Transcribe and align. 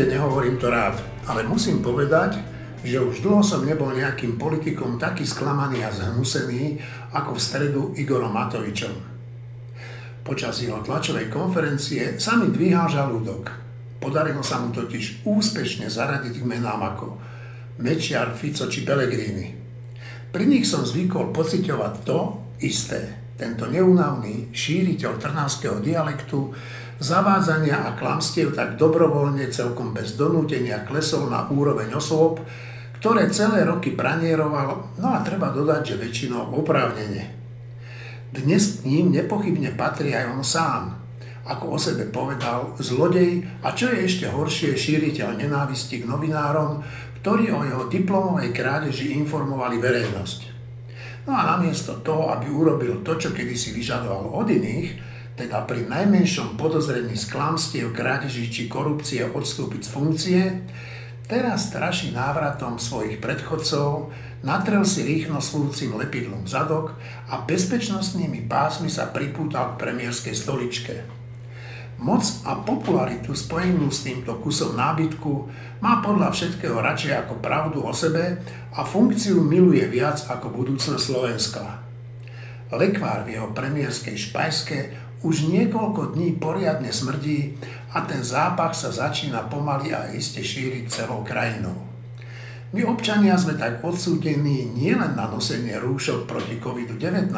Viete, 0.00 0.16
nehovorím 0.16 0.56
to 0.56 0.72
rád, 0.72 0.96
ale 1.28 1.44
musím 1.44 1.84
povedať, 1.84 2.40
že 2.80 3.04
už 3.04 3.20
dlho 3.20 3.44
som 3.44 3.68
nebol 3.68 3.92
nejakým 3.92 4.40
politikom 4.40 4.96
taký 4.96 5.28
sklamaný 5.28 5.84
a 5.84 5.92
zhnusený 5.92 6.80
ako 7.12 7.36
v 7.36 7.44
stredu 7.44 7.82
Igorom 8.00 8.32
Matovičom. 8.32 8.96
Počas 10.24 10.64
jeho 10.64 10.80
tlačovej 10.80 11.28
konferencie 11.28 12.16
sa 12.16 12.40
mi 12.40 12.48
dvíhal 12.48 12.88
žalúdok. 12.88 13.52
Podarilo 14.00 14.40
sa 14.40 14.64
mu 14.64 14.72
totiž 14.72 15.28
úspešne 15.28 15.92
zaradiť 15.92 16.32
k 16.40 16.48
menám 16.48 16.80
ako 16.80 17.20
Mečiar, 17.84 18.32
Fico 18.32 18.72
či 18.72 18.88
Pellegrini. 18.88 19.52
Pri 20.32 20.48
nich 20.48 20.64
som 20.64 20.80
zvykol 20.80 21.28
pociťovať 21.28 21.92
to 22.08 22.18
isté. 22.64 23.20
Tento 23.36 23.68
neunavný 23.68 24.48
šíriteľ 24.48 25.20
trnavského 25.20 25.76
dialektu 25.84 26.56
zavádzania 27.00 27.88
a 27.88 27.96
klamstiev 27.96 28.52
tak 28.52 28.76
dobrovoľne 28.76 29.48
celkom 29.48 29.96
bez 29.96 30.14
donútenia 30.20 30.84
klesol 30.84 31.32
na 31.32 31.48
úroveň 31.48 31.96
osôb, 31.96 32.44
ktoré 33.00 33.32
celé 33.32 33.64
roky 33.64 33.96
pranieroval, 33.96 35.00
no 35.00 35.08
a 35.16 35.24
treba 35.24 35.48
dodať, 35.48 35.96
že 35.96 36.00
väčšinou 36.04 36.52
oprávnene. 36.60 37.32
Dnes 38.30 38.84
k 38.84 38.86
ním 38.86 39.16
nepochybne 39.16 39.74
patrí 39.74 40.12
aj 40.12 40.36
on 40.36 40.44
sám, 40.44 40.82
ako 41.48 41.74
o 41.74 41.78
sebe 41.80 42.06
povedal, 42.12 42.76
zlodej 42.76 43.42
a 43.64 43.72
čo 43.72 43.88
je 43.90 44.04
ešte 44.04 44.28
horšie, 44.28 44.76
šíriteľ 44.76 45.40
nenávisti 45.40 46.04
k 46.04 46.06
novinárom, 46.06 46.84
ktorí 47.24 47.48
o 47.50 47.64
jeho 47.64 47.84
diplomovej 47.88 48.52
krádeži 48.52 49.16
informovali 49.16 49.80
verejnosť. 49.80 50.40
No 51.24 51.36
a 51.36 51.56
namiesto 51.56 52.00
toho, 52.04 52.32
aby 52.32 52.48
urobil 52.52 53.00
to, 53.00 53.16
čo 53.16 53.32
kedysi 53.32 53.72
vyžadoval 53.72 54.40
od 54.40 54.48
iných, 54.48 54.88
teda 55.36 55.66
pri 55.68 55.86
najmenšom 55.86 56.58
podozrení 56.58 57.14
z 57.14 57.30
klamstiev, 57.30 57.92
krádeží 57.92 58.48
či 58.48 58.66
korupcie 58.66 59.26
odstúpiť 59.26 59.80
z 59.84 59.90
funkcie, 59.90 60.42
Teraz 61.30 61.70
straší 61.70 62.10
návratom 62.10 62.82
svojich 62.82 63.22
predchodcov, 63.22 64.10
natrel 64.42 64.82
si 64.82 65.06
rýchlo 65.06 65.38
slúcim 65.38 65.94
lepidlom 65.94 66.42
zadok 66.42 66.98
a 67.30 67.46
bezpečnostnými 67.46 68.50
pásmi 68.50 68.90
sa 68.90 69.14
pripútal 69.14 69.78
k 69.78 69.86
premiérskej 69.86 70.34
stoličke. 70.34 71.06
Moc 72.02 72.26
a 72.42 72.58
popularitu 72.58 73.30
spojenú 73.38 73.94
s 73.94 74.02
týmto 74.02 74.42
kusom 74.42 74.74
nábytku 74.74 75.46
má 75.78 76.02
podľa 76.02 76.34
všetkého 76.34 76.82
radšej 76.82 77.22
ako 77.22 77.38
pravdu 77.38 77.78
o 77.86 77.94
sebe 77.94 78.42
a 78.74 78.82
funkciu 78.82 79.38
miluje 79.38 79.86
viac 79.86 80.18
ako 80.26 80.50
budúcnosť 80.50 80.98
Slovenska. 80.98 81.62
Lekvár 82.74 83.22
v 83.22 83.38
jeho 83.38 83.54
premiérskej 83.54 84.18
špajske 84.18 84.78
už 85.20 85.52
niekoľko 85.52 86.16
dní 86.16 86.40
poriadne 86.40 86.88
smrdí 86.88 87.60
a 87.92 88.04
ten 88.08 88.24
zápach 88.24 88.72
sa 88.72 88.88
začína 88.88 89.52
pomaly 89.52 89.92
a 89.92 90.08
iste 90.16 90.40
šíriť 90.40 90.88
celou 90.88 91.20
krajinou. 91.20 91.76
My 92.70 92.86
občania 92.86 93.34
sme 93.34 93.58
tak 93.58 93.82
odsúdení 93.82 94.70
nielen 94.72 95.18
na 95.18 95.26
nosenie 95.26 95.74
rúšok 95.76 96.30
proti 96.30 96.62
COVID-19, 96.62 97.34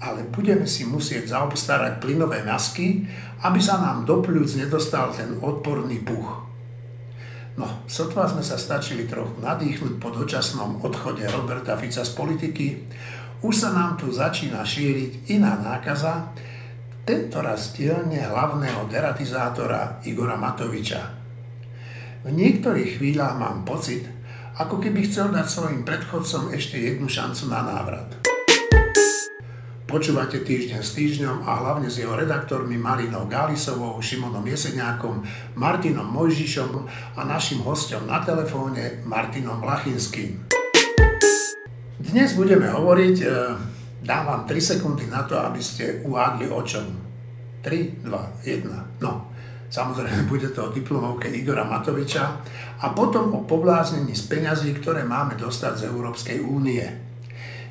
ale 0.00 0.26
budeme 0.26 0.66
si 0.66 0.82
musieť 0.84 1.30
zaobstarať 1.30 2.02
plynové 2.02 2.42
masky, 2.42 3.06
aby 3.46 3.60
sa 3.62 3.78
nám 3.78 4.04
do 4.04 4.18
pľúc 4.20 4.58
nedostal 4.58 5.14
ten 5.14 5.38
odporný 5.38 6.02
puch. 6.02 6.50
No, 7.54 7.84
sotva 7.86 8.26
sme 8.26 8.40
sa 8.40 8.56
stačili 8.56 9.04
trochu 9.04 9.38
nadýchnuť 9.38 10.00
po 10.00 10.10
dočasnom 10.10 10.80
odchode 10.82 11.22
Roberta 11.28 11.76
Fica 11.76 12.02
z 12.02 12.12
politiky, 12.16 12.66
už 13.40 13.54
sa 13.56 13.70
nám 13.72 13.96
tu 13.96 14.12
začína 14.12 14.64
šíriť 14.66 15.32
iná 15.32 15.56
nákaza, 15.60 16.32
tento 17.10 17.42
raz 17.42 17.74
dielne 17.74 18.22
hlavného 18.22 18.86
deratizátora 18.86 19.98
Igora 20.06 20.38
Matoviča. 20.38 21.10
V 22.22 22.30
niektorých 22.30 23.02
chvíľach 23.02 23.34
mám 23.34 23.66
pocit, 23.66 24.06
ako 24.54 24.78
keby 24.78 25.10
chcel 25.10 25.34
dať 25.34 25.42
svojim 25.42 25.82
predchodcom 25.82 26.54
ešte 26.54 26.78
jednu 26.78 27.10
šancu 27.10 27.50
na 27.50 27.66
návrat. 27.66 28.14
Počúvate 29.90 30.38
týždeň 30.46 30.78
s 30.78 30.94
týždňom 30.94 31.42
a 31.42 31.50
hlavne 31.58 31.90
s 31.90 31.98
jeho 31.98 32.14
redaktormi 32.14 32.78
Marinou 32.78 33.26
Gálisovou, 33.26 33.98
Šimonom 33.98 34.46
Jeseniakom, 34.46 35.26
Martinom 35.58 36.06
Mojžišom 36.14 36.70
a 37.18 37.26
našim 37.26 37.58
hostom 37.66 38.06
na 38.06 38.22
telefóne 38.22 39.02
Martinom 39.02 39.58
Lachinským. 39.66 40.46
Dnes 41.98 42.38
budeme 42.38 42.70
hovoriť 42.70 43.16
Dám 44.00 44.26
vám 44.26 44.42
3 44.48 44.60
sekundy 44.60 45.04
na 45.12 45.28
to, 45.28 45.36
aby 45.36 45.60
ste 45.60 46.00
uhádli 46.08 46.48
o 46.48 46.64
čom. 46.64 46.88
3, 47.60 48.00
2, 48.00 48.48
1. 48.48 49.04
No, 49.04 49.28
samozrejme 49.68 50.24
bude 50.24 50.48
to 50.56 50.68
o 50.68 50.72
diplomovke 50.72 51.28
Igora 51.28 51.68
Matoviča 51.68 52.40
a 52.80 52.86
potom 52.96 53.28
o 53.36 53.44
pobláznení 53.44 54.16
z 54.16 54.24
peňazí, 54.32 54.72
ktoré 54.80 55.04
máme 55.04 55.36
dostať 55.36 55.84
z 55.84 55.86
Európskej 55.92 56.40
únie. 56.40 56.84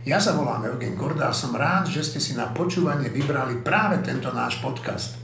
Ja 0.05 0.21
sa 0.21 0.37
volám 0.37 0.69
Eugen 0.69 0.93
Korda 0.93 1.33
a 1.33 1.35
som 1.35 1.57
rád, 1.57 1.89
že 1.89 2.05
ste 2.05 2.21
si 2.21 2.37
na 2.37 2.53
počúvanie 2.53 3.09
vybrali 3.09 3.65
práve 3.65 3.99
tento 4.05 4.29
náš 4.29 4.61
podcast 4.61 5.17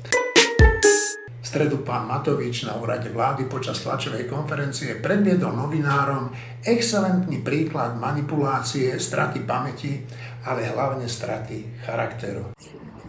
stredu 1.45 1.85
pán 1.85 2.09
Matovič 2.09 2.65
na 2.65 2.73
úrade 2.81 3.05
vlády 3.13 3.45
počas 3.45 3.77
tlačovej 3.85 4.25
konferencie 4.25 4.97
predviedol 4.97 5.53
novinárom 5.53 6.33
excelentný 6.65 7.45
príklad 7.45 8.01
manipulácie, 8.01 8.97
straty 8.97 9.45
pamäti, 9.45 10.01
ale 10.41 10.65
hlavne 10.65 11.05
straty 11.05 11.85
charakteru. 11.85 12.57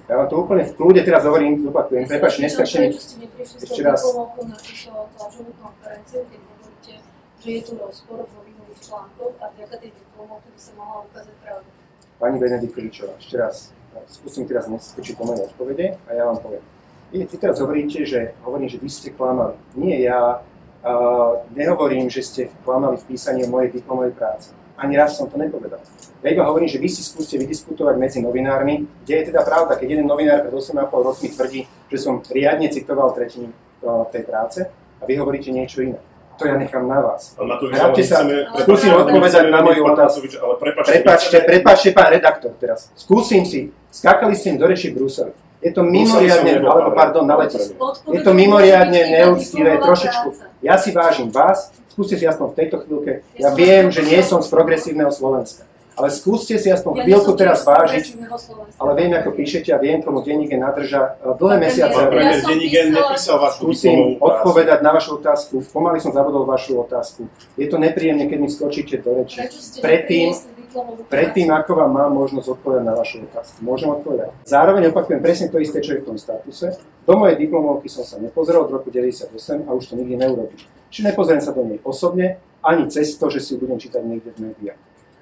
Ja 0.07 0.21
vám 0.21 0.29
to 0.29 0.37
úplne 0.45 0.69
v 0.69 0.73
kľude 0.77 1.01
teraz 1.03 1.25
hovorím, 1.25 1.65
zopakujem, 1.65 2.05
prepač, 2.07 2.45
neskačený. 2.45 2.87
Ešte 3.41 3.81
raz. 3.81 4.05
že 7.41 7.51
je 7.51 7.63
tu 7.63 7.73
rozpor 7.79 8.27
vo 8.27 8.41
článkoch 8.77 9.35
a 9.41 9.45
vďaka 9.57 9.75
tej 9.81 9.91
diplomovky 9.97 10.49
by 10.53 10.61
sa 10.61 10.73
mohla 10.77 10.99
ukázať 11.09 11.35
pravda. 11.41 11.69
Pani 12.21 12.37
Benediktovičová, 12.39 13.13
ešte 13.19 13.35
raz, 13.41 13.57
skúsim 14.07 14.45
teraz 14.45 14.69
neskočiť 14.69 15.15
po 15.17 15.25
mojej 15.25 15.47
odpovede 15.51 15.87
a 16.07 16.11
ja 16.13 16.23
vám 16.29 16.39
poviem 16.43 16.76
vy, 17.17 17.25
vy 17.25 17.37
teraz 17.41 17.57
hovoríte, 17.65 18.05
že 18.05 18.37
hovorím, 18.45 18.69
že 18.69 18.77
vy 18.77 18.89
ste 18.93 19.09
klamali. 19.17 19.57
Nie 19.81 20.05
ja. 20.05 20.45
Uh, 20.87 21.43
nehovorím, 21.57 22.07
že 22.07 22.23
ste 22.23 22.43
klamali 22.63 23.01
v 23.01 23.05
písaní 23.11 23.43
mojej 23.49 23.75
diplomovej 23.75 24.15
práce. 24.15 24.55
Ani 24.77 24.95
raz 24.95 25.17
som 25.17 25.27
to 25.27 25.41
nepovedal. 25.41 25.81
Ja 26.21 26.29
iba 26.31 26.45
hovorím, 26.45 26.69
že 26.69 26.79
vy 26.79 26.87
si 26.87 27.01
skúste 27.01 27.41
vydiskutovať 27.41 27.97
medzi 27.97 28.19
novinármi, 28.21 28.85
kde 29.03 29.15
je 29.19 29.25
teda 29.33 29.41
pravda, 29.43 29.81
keď 29.81 29.99
jeden 29.99 30.07
novinár 30.07 30.45
pred 30.47 30.53
8,5 30.53 30.93
rokmi 30.93 31.29
tvrdí, 31.33 31.61
že 31.89 31.97
som 31.97 32.21
riadne 32.21 32.69
citoval 32.69 33.11
tretinu 33.17 33.51
tej 34.13 34.23
práce 34.29 34.69
a 35.01 35.03
vy 35.09 35.17
hovoríte 35.17 35.49
niečo 35.49 35.81
iné. 35.81 35.99
To 36.37 36.45
ja 36.45 36.61
nechám 36.61 36.85
na 36.85 37.01
vás. 37.01 37.33
Vráťte 37.41 38.05
sa, 38.05 38.21
skúsim 38.61 38.93
odpovedať 38.93 39.49
na 39.49 39.65
moju 39.65 39.89
otázku. 39.89 40.29
Prepačte, 40.61 41.41
prepačte, 41.41 41.89
pán 41.97 42.13
redaktor 42.13 42.53
teraz. 42.61 42.93
Skúsim 42.93 43.49
si, 43.49 43.73
skakali 43.89 44.37
ste 44.37 44.61
do 44.61 44.69
reči 44.69 44.93
Bruseli. 44.93 45.33
Je 45.67 45.75
to 45.75 45.83
mimoriadne, 45.83 46.63
alebo 46.63 46.95
pardon, 46.95 47.27
na 47.27 47.35
letisku. 47.43 47.75
Je 48.15 48.23
to 48.23 48.31
mimoriadne 48.31 49.03
neúctivé 49.11 49.83
trošičku. 49.83 50.63
Ja 50.63 50.79
si 50.79 50.95
vážim 50.95 51.35
vás, 51.35 51.75
skúste 51.91 52.15
si 52.15 52.23
aspoň 52.23 52.55
v 52.55 52.57
tejto 52.63 52.77
chvíľke. 52.87 53.27
Ja 53.35 53.51
viem, 53.51 53.91
že 53.91 54.07
nie 54.07 54.23
som 54.23 54.47
z 54.47 54.49
progresívneho 54.55 55.11
Slovenska. 55.11 55.67
Ale 55.97 56.13
skúste 56.13 56.61
si 56.61 56.69
aspoň 56.69 57.09
chvíľku 57.09 57.33
teraz 57.41 57.65
vážiť, 57.65 58.21
ale 58.77 58.91
viem, 59.01 59.17
ako 59.17 59.33
píšete 59.33 59.73
a 59.73 59.81
viem, 59.81 60.05
komu 60.05 60.21
denník 60.21 60.53
nadrža 60.53 61.17
e, 61.25 61.33
dlhé 61.41 61.57
mesiace. 61.57 62.01
Nepísal 62.93 63.41
vašu 63.41 63.65
Skúsim 63.65 64.21
odpovedať 64.21 64.85
na 64.85 64.93
vašu 64.93 65.17
otázku. 65.17 65.65
Pomaly 65.73 66.05
som 66.05 66.13
zabudol 66.13 66.45
vašu 66.45 66.85
otázku. 66.85 67.33
Je 67.57 67.65
to 67.65 67.81
nepríjemne, 67.81 68.29
keď 68.29 68.39
mi 68.45 68.53
skočíte 68.53 69.01
do 69.01 69.25
reči. 69.25 69.41
Predtým, 69.81 70.37
predtým, 71.09 71.49
ako 71.53 71.73
vám 71.79 71.91
mám 71.93 72.13
možnosť 72.13 72.59
odpovedať 72.59 72.85
na 72.85 72.95
vašu 72.95 73.25
otázku. 73.27 73.63
Môžem 73.63 73.91
odpovedať. 73.91 74.35
Zároveň 74.47 74.91
opakujem 74.91 75.21
presne 75.21 75.47
to 75.51 75.59
isté, 75.63 75.83
čo 75.83 75.97
je 75.97 76.01
v 76.03 76.07
tom 76.15 76.19
statuse. 76.19 76.77
Do 77.07 77.15
mojej 77.15 77.39
diplomovky 77.39 77.87
som 77.87 78.03
sa 78.03 78.19
nepozrel 78.19 78.63
od 78.63 78.71
roku 78.71 78.91
98 78.91 79.31
a 79.67 79.71
už 79.73 79.85
to 79.91 79.95
nikdy 79.95 80.19
neurobím. 80.19 80.59
Čiže 80.91 81.13
nepozriem 81.13 81.43
sa 81.43 81.53
do 81.55 81.63
nej 81.67 81.79
osobne, 81.83 82.43
ani 82.65 82.91
cez 82.91 83.15
to, 83.15 83.31
že 83.31 83.39
si 83.43 83.55
ju 83.55 83.63
budem 83.63 83.79
čítať 83.79 84.03
niekde 84.03 84.31
v 84.35 84.51
médiách. 84.51 84.81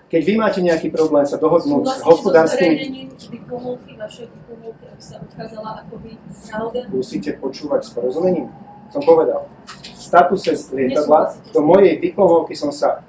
Keď 0.09 0.23
vy 0.23 0.35
máte 0.39 0.61
nejaký 0.63 0.95
problém 0.95 1.27
sa 1.27 1.41
dohodnúť 1.41 1.91
s 1.91 2.01
hospodárskymi... 2.07 3.11
Musíte 6.93 7.31
počúvať 7.43 7.81
s 7.83 7.91
porozumením. 7.91 8.47
Som 8.95 9.03
povedal. 9.03 9.51
V 9.67 9.99
statuse 9.99 10.55
lietadla 10.71 11.35
do 11.51 11.61
mojej 11.67 11.99
diplomovky 11.99 12.55
som 12.55 12.71
sa 12.71 13.03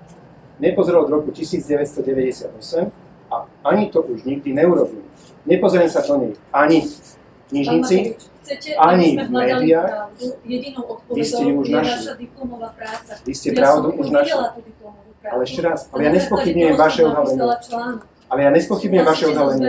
nepozrel 0.59 1.03
od 1.03 1.09
roku 1.09 1.31
1998 1.31 2.91
a 3.31 3.35
ani 3.63 3.89
to 3.91 4.01
už 4.01 4.23
nikdy 4.23 4.53
neurobím. 4.53 5.03
Nepozriem 5.45 5.89
sa 5.89 6.01
do 6.01 6.17
nej 6.17 6.33
ani 6.49 6.81
v 6.81 6.91
knižnici, 7.49 7.97
ani 8.77 9.17
v 9.17 9.29
médiách. 9.29 10.09
Vy 11.13 11.23
ste 11.25 11.43
ju 11.45 11.53
už 11.61 11.67
našli. 11.69 12.25
Vy 13.25 13.33
ste 13.33 13.49
pravdu 13.53 13.93
už 13.93 14.09
našli. 14.09 14.45
Ale 15.25 15.41
ešte 15.41 15.61
raz, 15.65 15.89
ale 15.89 16.05
ja 16.05 16.11
nespochybňujem 16.13 16.75
vaše 16.77 17.01
odhalenie. 17.01 17.41
Ale 18.25 18.39
ja 18.41 18.49
nespochybňujem 18.53 19.05
vaše 19.05 19.25
odhalenie. 19.29 19.65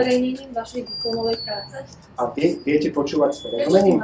A 2.17 2.21
vy 2.33 2.45
viete 2.65 2.89
počúvať 2.93 3.31
s 3.33 3.39
porozumením? 3.45 3.97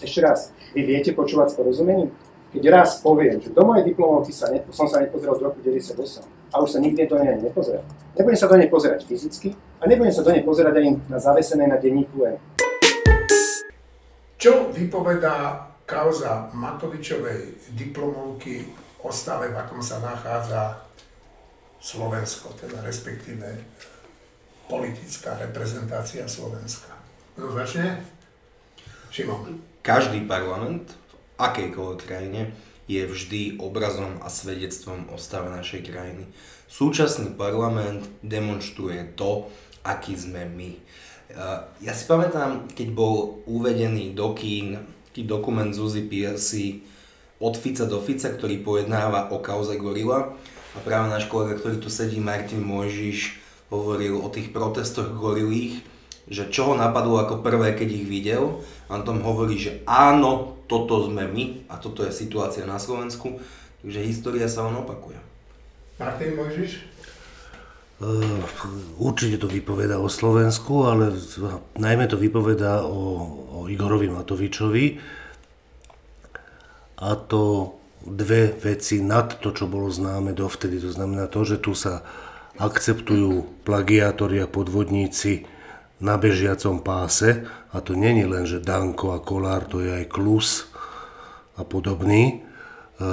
Ešte 0.00 0.20
raz, 0.20 0.52
vy 0.72 0.80
viete 0.84 1.12
počúvať 1.12 1.52
s 1.52 1.54
porozumením? 1.56 2.12
Keď 2.50 2.62
raz 2.66 2.98
poviem, 2.98 3.38
že 3.38 3.54
do 3.54 3.62
mojej 3.62 3.86
diplomovky 3.86 4.34
sa 4.34 4.50
ne, 4.50 4.66
som 4.74 4.90
sa 4.90 4.98
nepozeral 4.98 5.38
z 5.38 5.42
roku 5.46 5.58
98 5.62 6.26
a 6.50 6.56
už 6.58 6.68
sa 6.74 6.78
nikdy 6.82 7.06
do 7.06 7.16
nej 7.22 7.38
nepozerať, 7.38 7.86
nebudem 8.18 8.38
sa 8.38 8.50
do 8.50 8.56
nej 8.58 8.66
pozerať 8.66 9.06
fyzicky 9.06 9.54
a 9.78 9.86
nebudem 9.86 10.10
sa 10.10 10.26
do 10.26 10.34
nej 10.34 10.42
pozerať 10.42 10.74
ani 10.82 10.90
na 11.06 11.18
zavesené 11.22 11.70
na 11.70 11.78
denníku 11.78 12.26
N. 12.26 12.36
Čo 14.34 14.74
vypovedá 14.74 15.68
kauza 15.86 16.50
Matovičovej 16.50 17.74
diplomovky 17.78 18.66
o 19.06 19.10
stave, 19.14 19.54
v 19.54 19.56
akom 19.58 19.78
sa 19.78 20.02
nachádza 20.02 20.90
Slovensko, 21.78 22.52
teda 22.58 22.82
respektíve 22.82 23.46
politická 24.66 25.38
reprezentácia 25.38 26.26
Slovenska. 26.26 26.94
Kto 27.34 27.50
začne? 27.54 28.00
Šimon. 29.10 29.58
Každý 29.82 30.28
parlament 30.30 30.92
akejkoľvek 31.40 32.00
krajine 32.04 32.52
je 32.84 33.08
vždy 33.08 33.56
obrazom 33.62 34.20
a 34.20 34.28
svedectvom 34.28 35.08
o 35.08 35.16
stave 35.16 35.48
našej 35.48 35.88
krajiny. 35.88 36.28
Súčasný 36.68 37.32
parlament 37.34 38.04
demonstruje 38.20 39.16
to, 39.16 39.48
aký 39.80 40.14
sme 40.18 40.44
my. 40.44 40.70
Ja 41.80 41.94
si 41.94 42.04
pamätám, 42.04 42.68
keď 42.74 42.88
bol 42.92 43.40
uvedený 43.46 44.12
do 44.12 44.36
kín 44.36 44.84
dokument 45.20 45.70
Zuzi 45.70 46.04
Piercy 46.08 46.82
od 47.40 47.56
Fica 47.56 47.86
do 47.86 48.00
Fica, 48.00 48.28
ktorý 48.32 48.60
pojednáva 48.60 49.32
o 49.32 49.40
kauze 49.40 49.76
Gorila. 49.80 50.36
A 50.70 50.78
práve 50.82 51.10
náš 51.10 51.26
kolega, 51.26 51.58
ktorý 51.58 51.82
tu 51.82 51.90
sedí, 51.90 52.22
Martin 52.22 52.62
Mojžiš, 52.62 53.42
hovoril 53.70 54.18
o 54.18 54.30
tých 54.30 54.50
protestoch 54.54 55.14
gorilých, 55.14 55.82
že 56.30 56.46
čo 56.50 56.70
ho 56.70 56.74
napadlo 56.78 57.18
ako 57.22 57.42
prvé, 57.42 57.74
keď 57.74 57.88
ich 57.90 58.06
videl. 58.06 58.62
A 58.86 58.98
on 58.98 59.06
tom 59.06 59.22
hovorí, 59.22 59.58
že 59.58 59.82
áno, 59.86 60.59
toto 60.70 61.10
sme 61.10 61.26
my 61.26 61.66
a 61.66 61.82
toto 61.82 62.06
je 62.06 62.14
situácia 62.14 62.62
na 62.62 62.78
Slovensku, 62.78 63.42
takže 63.82 64.06
história 64.06 64.46
sa 64.46 64.62
on 64.70 64.86
opakuje. 64.86 65.18
Martin 65.98 66.38
Mojžiš? 66.38 66.86
Uh, 68.00 68.40
určite 68.96 69.36
to 69.36 69.50
vypoveda 69.50 70.00
o 70.00 70.08
Slovensku, 70.08 70.88
ale 70.88 71.12
najmä 71.76 72.08
to 72.08 72.16
vypoveda 72.16 72.86
o, 72.86 73.02
o 73.44 73.58
Igorovi 73.68 74.08
Matovičovi. 74.08 74.96
A 77.00 77.12
to 77.18 77.76
dve 78.00 78.56
veci 78.56 79.04
nad 79.04 79.36
to, 79.44 79.52
čo 79.52 79.68
bolo 79.68 79.92
známe 79.92 80.32
dovtedy. 80.32 80.80
To 80.80 80.88
znamená 80.88 81.28
to, 81.28 81.44
že 81.44 81.60
tu 81.60 81.76
sa 81.76 82.00
akceptujú 82.56 83.64
plagiátori 83.68 84.40
a 84.40 84.48
podvodníci 84.48 85.44
na 86.00 86.16
bežiacom 86.16 86.80
páse 86.80 87.44
a 87.70 87.78
to 87.78 87.94
není 87.94 88.26
len, 88.26 88.46
že 88.46 88.62
Danko 88.62 89.14
a 89.14 89.22
Kolár, 89.22 89.66
to 89.70 89.78
je 89.78 90.02
aj 90.02 90.10
Klus 90.10 90.66
a 91.54 91.62
podobný, 91.62 92.42
e, 92.98 93.10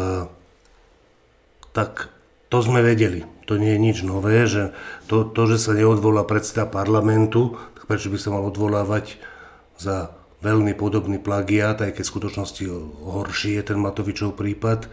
tak 1.77 2.09
to 2.49 2.57
sme 2.63 2.81
vedeli. 2.81 3.27
To 3.47 3.55
nie 3.55 3.77
je 3.77 3.79
nič 3.79 3.97
nové, 4.03 4.43
že 4.49 4.75
to, 5.07 5.23
to, 5.23 5.47
že 5.47 5.57
sa 5.61 5.71
neodvolá 5.77 6.27
predseda 6.27 6.67
parlamentu, 6.67 7.55
tak 7.79 7.87
prečo 7.87 8.11
by 8.11 8.17
sa 8.19 8.33
mal 8.33 8.43
odvolávať 8.49 9.21
za 9.79 10.11
veľmi 10.41 10.73
podobný 10.75 11.21
plagiát, 11.21 11.79
aj 11.79 11.95
keď 11.95 12.03
v 12.03 12.13
skutočnosti 12.13 12.63
horší 13.07 13.61
je 13.61 13.63
ten 13.63 13.79
Matovičov 13.79 14.35
prípad, 14.35 14.89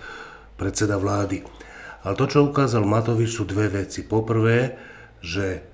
predseda 0.55 1.01
vlády. 1.01 1.43
Ale 2.05 2.15
to, 2.15 2.29
čo 2.29 2.47
ukázal 2.47 2.85
Matovič, 2.85 3.33
sú 3.33 3.49
dve 3.49 3.73
veci. 3.73 4.05
Poprvé, 4.05 4.77
že 5.25 5.65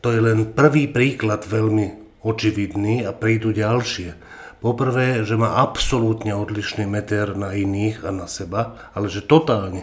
to 0.00 0.10
je 0.10 0.20
len 0.22 0.56
prvý 0.56 0.88
príklad 0.88 1.44
veľmi 1.44 2.01
očividný 2.22 3.06
a 3.06 3.10
prídu 3.10 3.50
ďalšie. 3.50 4.14
Poprvé, 4.62 5.26
že 5.26 5.34
má 5.34 5.58
absolútne 5.58 6.38
odlišný 6.38 6.86
meter 6.86 7.34
na 7.34 7.50
iných 7.50 8.06
a 8.06 8.14
na 8.14 8.30
seba, 8.30 8.78
ale 8.94 9.10
že 9.10 9.26
totálne. 9.26 9.82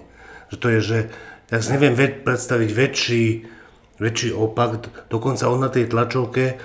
Že 0.49 0.57
to 0.57 0.67
je, 0.71 0.79
že 0.79 0.99
ja 1.51 1.59
si 1.59 1.69
neviem 1.75 1.99
predstaviť 2.23 2.69
väčší, 2.71 3.25
väčší 3.99 4.29
opak. 4.31 4.87
Dokonca 5.11 5.51
on 5.51 5.59
na 5.59 5.67
tej 5.67 5.91
tlačovke 5.91 6.55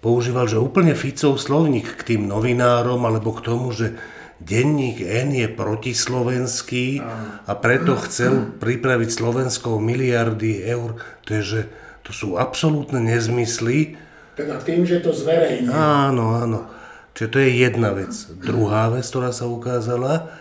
používal, 0.00 0.48
že 0.48 0.56
úplne 0.56 0.96
Ficov 0.96 1.36
slovník 1.36 2.00
k 2.00 2.16
tým 2.16 2.24
novinárom 2.24 3.04
alebo 3.04 3.36
k 3.36 3.44
tomu, 3.44 3.76
že 3.76 4.00
denník 4.40 5.04
N 5.04 5.36
je 5.36 5.44
protislovenský 5.52 7.04
a 7.44 7.52
preto 7.60 7.92
chcel 8.08 8.56
pripraviť 8.56 9.12
Slovenskou 9.12 9.76
miliardy 9.76 10.64
eur. 10.64 10.96
To 11.28 11.30
je, 11.36 11.42
že 11.44 11.60
to 12.08 12.16
sú 12.16 12.40
absolútne 12.40 13.04
nezmysly. 13.04 14.00
Teda 14.40 14.56
tým, 14.56 14.88
že 14.88 15.04
to 15.04 15.12
zverejní. 15.12 15.68
Áno, 15.68 16.40
áno. 16.40 16.64
Čiže 17.12 17.28
to 17.28 17.38
je 17.44 17.50
jedna 17.60 17.92
vec. 17.92 18.12
Druhá 18.40 18.88
vec, 18.88 19.04
ktorá 19.04 19.36
sa 19.36 19.44
ukázala, 19.44 20.32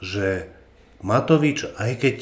že 0.00 0.48
Matovič, 1.04 1.68
aj 1.76 1.92
keď 2.00 2.16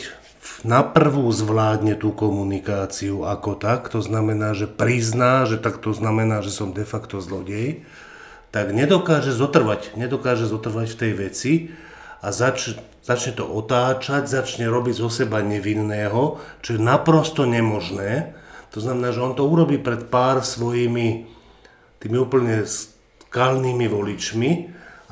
na 0.66 0.82
prvú 0.82 1.30
zvládne 1.30 1.94
tú 1.94 2.10
komunikáciu 2.10 3.22
ako 3.22 3.54
tak, 3.54 3.86
to 3.94 4.02
znamená, 4.02 4.58
že 4.58 4.66
prizná, 4.66 5.46
že 5.46 5.62
tak 5.62 5.78
to 5.78 5.94
znamená, 5.94 6.42
že 6.42 6.50
som 6.50 6.74
de 6.74 6.82
facto 6.82 7.22
zlodej, 7.22 7.86
tak 8.50 8.74
nedokáže 8.74 9.30
zotrvať, 9.30 9.94
nedokáže 9.94 10.50
zotrvať 10.50 10.86
v 10.90 10.98
tej 10.98 11.12
veci 11.14 11.52
a 12.18 12.34
zač, 12.34 12.74
začne 13.06 13.38
to 13.38 13.46
otáčať, 13.46 14.26
začne 14.26 14.66
robiť 14.66 14.98
zo 14.98 15.10
seba 15.10 15.42
nevinného, 15.46 16.42
čo 16.58 16.74
je 16.74 16.80
naprosto 16.82 17.46
nemožné, 17.46 18.34
to 18.72 18.80
znamená, 18.80 19.12
že 19.12 19.20
on 19.20 19.36
to 19.36 19.44
urobí 19.44 19.76
pred 19.76 20.08
pár 20.08 20.40
svojimi 20.40 21.28
tými 22.00 22.16
úplne 22.18 22.64
skalnými 22.64 23.86
voličmi, 23.86 24.50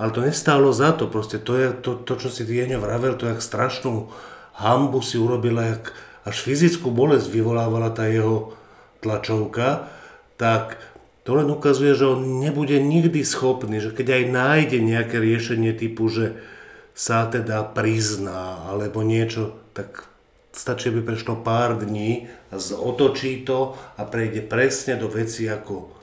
ale 0.01 0.11
to 0.11 0.25
nestálo 0.25 0.73
za 0.73 0.97
to. 0.97 1.13
Proste 1.13 1.37
to, 1.37 1.61
je, 1.61 1.69
to, 1.77 2.01
to 2.03 2.17
čo 2.17 2.33
si 2.33 2.49
Jeňo 2.49 2.81
vravel, 2.81 3.21
to 3.21 3.29
jak 3.29 3.45
strašnú 3.45 4.09
hambu 4.57 5.05
si 5.05 5.21
urobila, 5.21 5.77
jak 5.77 5.93
až 6.25 6.37
fyzickú 6.41 6.89
bolesť 6.89 7.29
vyvolávala 7.29 7.93
tá 7.93 8.09
jeho 8.09 8.57
tlačovka, 9.05 9.93
tak 10.41 10.81
to 11.25 11.37
len 11.37 11.53
ukazuje, 11.53 11.93
že 11.93 12.09
on 12.09 12.41
nebude 12.41 12.81
nikdy 12.81 13.21
schopný, 13.25 13.77
že 13.81 13.93
keď 13.93 14.21
aj 14.21 14.25
nájde 14.33 14.79
nejaké 14.81 15.17
riešenie 15.21 15.77
typu, 15.77 16.09
že 16.09 16.41
sa 16.97 17.29
teda 17.29 17.65
prizná 17.77 18.67
alebo 18.73 19.05
niečo, 19.05 19.57
tak 19.77 20.09
stačí, 20.53 20.91
aby 20.91 21.05
prešlo 21.05 21.39
pár 21.41 21.77
dní 21.77 22.29
a 22.51 22.59
otočí 22.59 23.47
to 23.47 23.79
a 23.95 24.03
prejde 24.03 24.43
presne 24.43 24.99
do 24.99 25.07
veci, 25.07 25.47
ako 25.47 25.95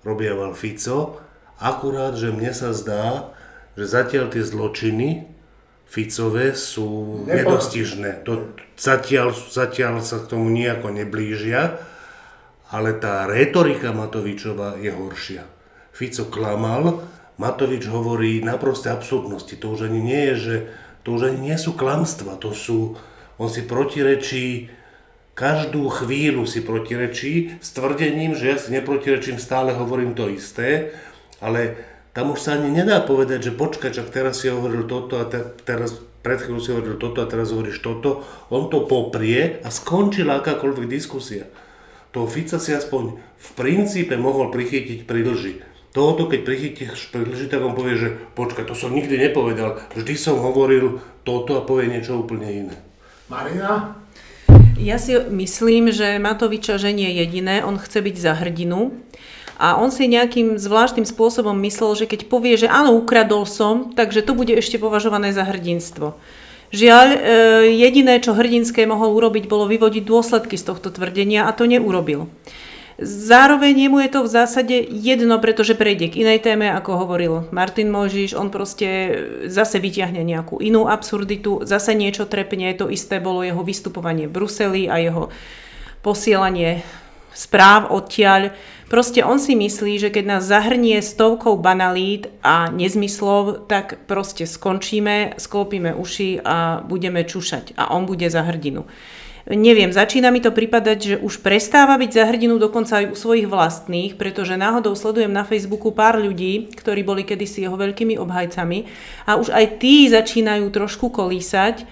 robieval 0.00 0.56
Fico. 0.56 1.20
Akurát, 1.60 2.16
že 2.16 2.32
mne 2.32 2.56
sa 2.56 2.72
zdá, 2.72 3.36
že 3.76 3.84
zatiaľ 3.84 4.32
tie 4.32 4.40
zločiny 4.40 5.28
Ficové 5.90 6.54
sú 6.54 7.20
nedostižné. 7.26 8.24
To, 8.24 8.56
zatiaľ, 8.78 9.34
zatiaľ 9.34 10.00
sa 10.00 10.22
k 10.22 10.30
tomu 10.32 10.48
nejako 10.48 10.94
neblížia, 10.94 11.82
ale 12.70 12.94
tá 12.96 13.26
retorika 13.26 13.90
Matovičova 13.90 14.78
je 14.78 14.94
horšia. 14.94 15.44
Fico 15.90 16.30
klamal, 16.30 17.04
Matovič 17.36 17.90
hovorí 17.90 18.40
naproste 18.40 18.88
absurdnosti. 18.88 19.52
To 19.58 19.66
už 19.74 19.90
ani 19.90 20.00
nie 20.00 20.22
je, 20.32 20.34
že 20.36 20.56
to 21.02 21.18
už 21.18 21.34
ani 21.34 21.52
nie 21.52 21.56
sú 21.58 21.74
klamstva, 21.74 22.38
to 22.38 22.54
sú, 22.54 22.94
on 23.36 23.50
si 23.50 23.66
protirečí, 23.66 24.70
každú 25.40 25.88
chvíľu 25.88 26.44
si 26.44 26.60
protirečí 26.60 27.56
s 27.64 27.72
tvrdením, 27.72 28.36
že 28.36 28.52
ja 28.52 28.56
si 28.60 28.76
neprotirečím, 28.76 29.40
stále 29.40 29.72
hovorím 29.72 30.12
to 30.12 30.28
isté, 30.28 30.92
ale 31.40 31.80
tam 32.12 32.36
už 32.36 32.44
sa 32.44 32.60
ani 32.60 32.68
nedá 32.68 33.00
povedať, 33.00 33.48
že 33.48 33.56
počkaj, 33.56 33.96
čak 33.96 34.12
teraz 34.12 34.44
si 34.44 34.52
hovoril 34.52 34.84
toto 34.84 35.16
a 35.16 35.24
te, 35.24 35.40
teraz 35.64 35.96
pred 36.20 36.36
chvíľou 36.36 36.60
si 36.60 36.76
hovoril 36.76 37.00
toto 37.00 37.24
a 37.24 37.30
teraz 37.30 37.56
hovoríš 37.56 37.80
toto. 37.80 38.20
On 38.52 38.68
to 38.68 38.84
poprie 38.84 39.64
a 39.64 39.72
skončila 39.72 40.44
akákoľvek 40.44 40.84
diskusia. 40.84 41.48
Toho 42.12 42.28
Fica 42.28 42.60
si 42.60 42.76
aspoň 42.76 43.16
v 43.16 43.48
princípe 43.56 44.20
mohol 44.20 44.52
prichytiť 44.52 45.08
pri 45.08 45.24
lži. 45.24 45.54
Tohoto, 45.96 46.28
keď 46.28 46.40
prichytíš 46.44 47.08
pri 47.08 47.24
lži, 47.24 47.48
tak 47.48 47.64
on 47.64 47.72
povie, 47.72 47.96
že 47.96 48.08
počkaj, 48.36 48.68
to 48.68 48.76
som 48.76 48.92
nikdy 48.92 49.16
nepovedal. 49.16 49.80
Vždy 49.96 50.14
som 50.20 50.36
hovoril 50.42 51.00
toto 51.24 51.56
a 51.56 51.64
povie 51.64 51.88
niečo 51.88 52.20
úplne 52.20 52.46
iné. 52.46 52.76
Marina? 53.30 53.99
Ja 54.80 54.96
si 54.96 55.12
myslím, 55.12 55.92
že 55.92 56.16
Matoviča 56.16 56.80
ženie 56.80 57.12
jediné, 57.20 57.60
on 57.60 57.76
chce 57.76 58.00
byť 58.00 58.16
za 58.16 58.32
hrdinu 58.32 58.96
a 59.60 59.76
on 59.76 59.92
si 59.92 60.08
nejakým 60.08 60.56
zvláštnym 60.56 61.04
spôsobom 61.04 61.52
myslel, 61.68 62.00
že 62.00 62.08
keď 62.08 62.32
povie, 62.32 62.56
že 62.56 62.64
áno, 62.64 62.96
ukradol 62.96 63.44
som, 63.44 63.92
takže 63.92 64.24
to 64.24 64.32
bude 64.32 64.56
ešte 64.56 64.80
považované 64.80 65.36
za 65.36 65.44
hrdinstvo. 65.44 66.16
Žiaľ, 66.72 67.06
e, 67.12 67.18
jediné, 67.76 68.24
čo 68.24 68.32
hrdinské 68.32 68.88
mohol 68.88 69.12
urobiť, 69.20 69.52
bolo 69.52 69.68
vyvodiť 69.68 70.00
dôsledky 70.00 70.56
z 70.56 70.72
tohto 70.72 70.88
tvrdenia 70.88 71.44
a 71.44 71.52
to 71.52 71.68
neurobil. 71.68 72.32
Zároveň 73.00 73.88
jemu 73.88 73.98
je 74.04 74.10
to 74.12 74.20
v 74.28 74.32
zásade 74.32 74.76
jedno, 74.92 75.40
pretože 75.40 75.72
prejde 75.72 76.12
k 76.12 76.20
inej 76.20 76.44
téme, 76.44 76.68
ako 76.68 77.00
hovoril 77.00 77.48
Martin 77.48 77.88
Možiš, 77.88 78.36
on 78.36 78.52
proste 78.52 79.16
zase 79.48 79.80
vyťahne 79.80 80.20
nejakú 80.20 80.60
inú 80.60 80.84
absurditu, 80.84 81.64
zase 81.64 81.96
niečo 81.96 82.28
trepne, 82.28 82.76
to 82.76 82.92
isté 82.92 83.16
bolo 83.16 83.40
jeho 83.40 83.64
vystupovanie 83.64 84.28
v 84.28 84.36
Bruseli 84.36 84.84
a 84.84 85.00
jeho 85.00 85.32
posielanie 86.04 86.84
správ 87.32 87.88
odtiaľ. 87.88 88.52
Proste 88.92 89.24
on 89.24 89.40
si 89.40 89.56
myslí, 89.56 89.96
že 89.96 90.12
keď 90.12 90.24
nás 90.36 90.50
zahrnie 90.50 91.00
stovkou 91.00 91.56
banalít 91.56 92.28
a 92.44 92.68
nezmyslov, 92.68 93.64
tak 93.64 94.04
proste 94.04 94.44
skončíme, 94.44 95.40
sklopíme 95.40 95.96
uši 95.96 96.44
a 96.44 96.84
budeme 96.84 97.24
čušať 97.24 97.80
a 97.80 97.96
on 97.96 98.04
bude 98.04 98.28
za 98.28 98.44
hrdinu. 98.44 98.84
Neviem, 99.50 99.90
začína 99.90 100.30
mi 100.30 100.38
to 100.38 100.54
pripadať, 100.54 100.98
že 101.02 101.14
už 101.18 101.42
prestáva 101.42 101.98
byť 101.98 102.10
za 102.14 102.24
hrdinu 102.30 102.62
dokonca 102.62 103.02
aj 103.02 103.10
u 103.10 103.16
svojich 103.18 103.50
vlastných, 103.50 104.14
pretože 104.14 104.54
náhodou 104.54 104.94
sledujem 104.94 105.34
na 105.34 105.42
Facebooku 105.42 105.90
pár 105.90 106.22
ľudí, 106.22 106.70
ktorí 106.78 107.02
boli 107.02 107.26
kedysi 107.26 107.66
jeho 107.66 107.74
veľkými 107.74 108.14
obhajcami 108.14 108.86
a 109.26 109.34
už 109.34 109.50
aj 109.50 109.82
tí 109.82 110.06
začínajú 110.06 110.70
trošku 110.70 111.10
kolísať, 111.10 111.82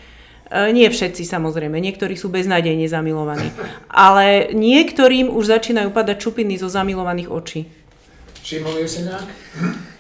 E, 0.49 0.73
nie 0.73 0.89
všetci 0.89 1.29
samozrejme, 1.29 1.77
niektorí 1.77 2.17
sú 2.17 2.33
beznádejne 2.33 2.89
zamilovaní. 2.89 3.53
Ale 3.93 4.49
niektorým 4.57 5.29
už 5.29 5.53
začínajú 5.53 5.93
padať 5.93 6.17
čupiny 6.17 6.57
zo 6.57 6.73
zamilovaných 6.73 7.29
očí. 7.29 7.69
Šimon 8.41 8.81
Jeseniak? 8.81 9.29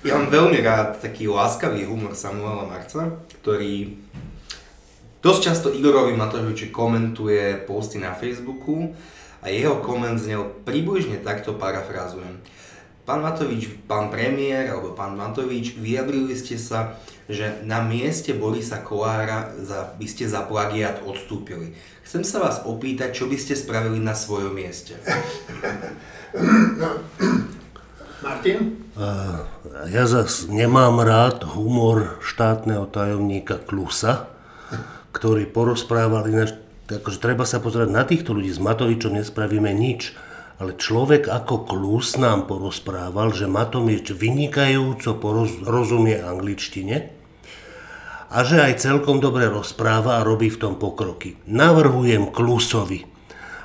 Ja 0.00 0.16
mám 0.16 0.32
veľmi 0.32 0.64
rád 0.64 1.04
taký 1.04 1.28
láskavý 1.28 1.84
humor 1.84 2.16
Samuela 2.16 2.64
Marca, 2.64 3.20
ktorý 3.44 3.92
dosť 5.22 5.40
často 5.42 5.68
Igorovi 5.74 6.14
Matoviči 6.14 6.70
komentuje 6.70 7.58
posty 7.66 7.98
na 7.98 8.14
Facebooku 8.14 8.94
a 9.42 9.50
jeho 9.50 9.82
koment 9.82 10.18
znel 10.18 10.46
približne 10.66 11.22
takto 11.22 11.54
parafrázujem. 11.54 12.42
Pán 13.08 13.24
Matovič, 13.24 13.72
pán 13.88 14.12
premiér 14.12 14.68
alebo 14.68 14.92
pán 14.92 15.16
Matovič, 15.16 15.80
vyjadrili 15.80 16.36
ste 16.36 16.60
sa, 16.60 17.00
že 17.24 17.64
na 17.64 17.80
mieste 17.80 18.36
Borisa 18.36 18.84
Kolára 18.84 19.56
za, 19.64 19.96
by 19.96 20.04
ste 20.04 20.28
za 20.28 20.44
plagiat 20.44 21.00
odstúpili. 21.00 21.72
Chcem 22.04 22.20
sa 22.20 22.44
vás 22.44 22.60
opýtať, 22.68 23.16
čo 23.16 23.24
by 23.24 23.40
ste 23.40 23.56
spravili 23.56 23.96
na 23.96 24.12
svojom 24.12 24.52
mieste. 24.52 25.00
No, 26.76 27.00
Martin? 28.20 28.76
Ja 29.88 30.04
zase 30.04 30.52
nemám 30.52 31.00
rád 31.00 31.48
humor 31.48 32.20
štátneho 32.20 32.84
tajomníka 32.92 33.56
Klusa, 33.56 34.28
ktorý 35.18 35.50
porozprával 35.50 36.30
ináč, 36.30 36.54
akože 36.86 37.18
treba 37.18 37.42
sa 37.42 37.58
pozerať 37.58 37.90
na 37.90 38.06
týchto 38.06 38.38
ľudí, 38.38 38.54
s 38.54 38.62
Matovičom 38.62 39.18
nespravíme 39.18 39.74
nič. 39.74 40.14
Ale 40.58 40.74
človek 40.74 41.30
ako 41.30 41.70
Klus 41.70 42.18
nám 42.18 42.50
porozprával, 42.50 43.30
že 43.30 43.46
Matovič 43.46 44.10
vynikajúco 44.10 45.18
porozumie 45.18 46.18
angličtine, 46.18 47.18
a 48.28 48.44
že 48.44 48.60
aj 48.60 48.84
celkom 48.84 49.24
dobre 49.24 49.48
rozpráva 49.48 50.20
a 50.20 50.26
robí 50.26 50.52
v 50.52 50.60
tom 50.60 50.74
pokroky. 50.76 51.40
Navrhujem 51.48 52.28
Klusovi, 52.28 53.00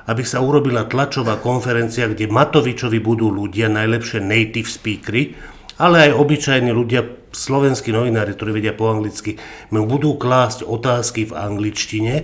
aby 0.08 0.22
sa 0.24 0.40
urobila 0.40 0.88
tlačová 0.88 1.36
konferencia, 1.36 2.08
kde 2.08 2.32
Matovičovi 2.32 2.96
budú 2.96 3.28
ľudia, 3.28 3.68
najlepšie 3.68 4.24
native 4.24 4.68
speakery, 4.68 5.36
ale 5.76 6.08
aj 6.08 6.16
obyčajní 6.16 6.70
ľudia, 6.72 7.04
slovenskí 7.34 7.90
novinári, 7.90 8.32
ktorí 8.32 8.62
vedia 8.62 8.72
po 8.72 8.88
anglicky, 8.88 9.36
mu 9.74 9.84
budú 9.84 10.16
klásť 10.16 10.64
otázky 10.64 11.28
v 11.28 11.36
angličtine, 11.36 12.14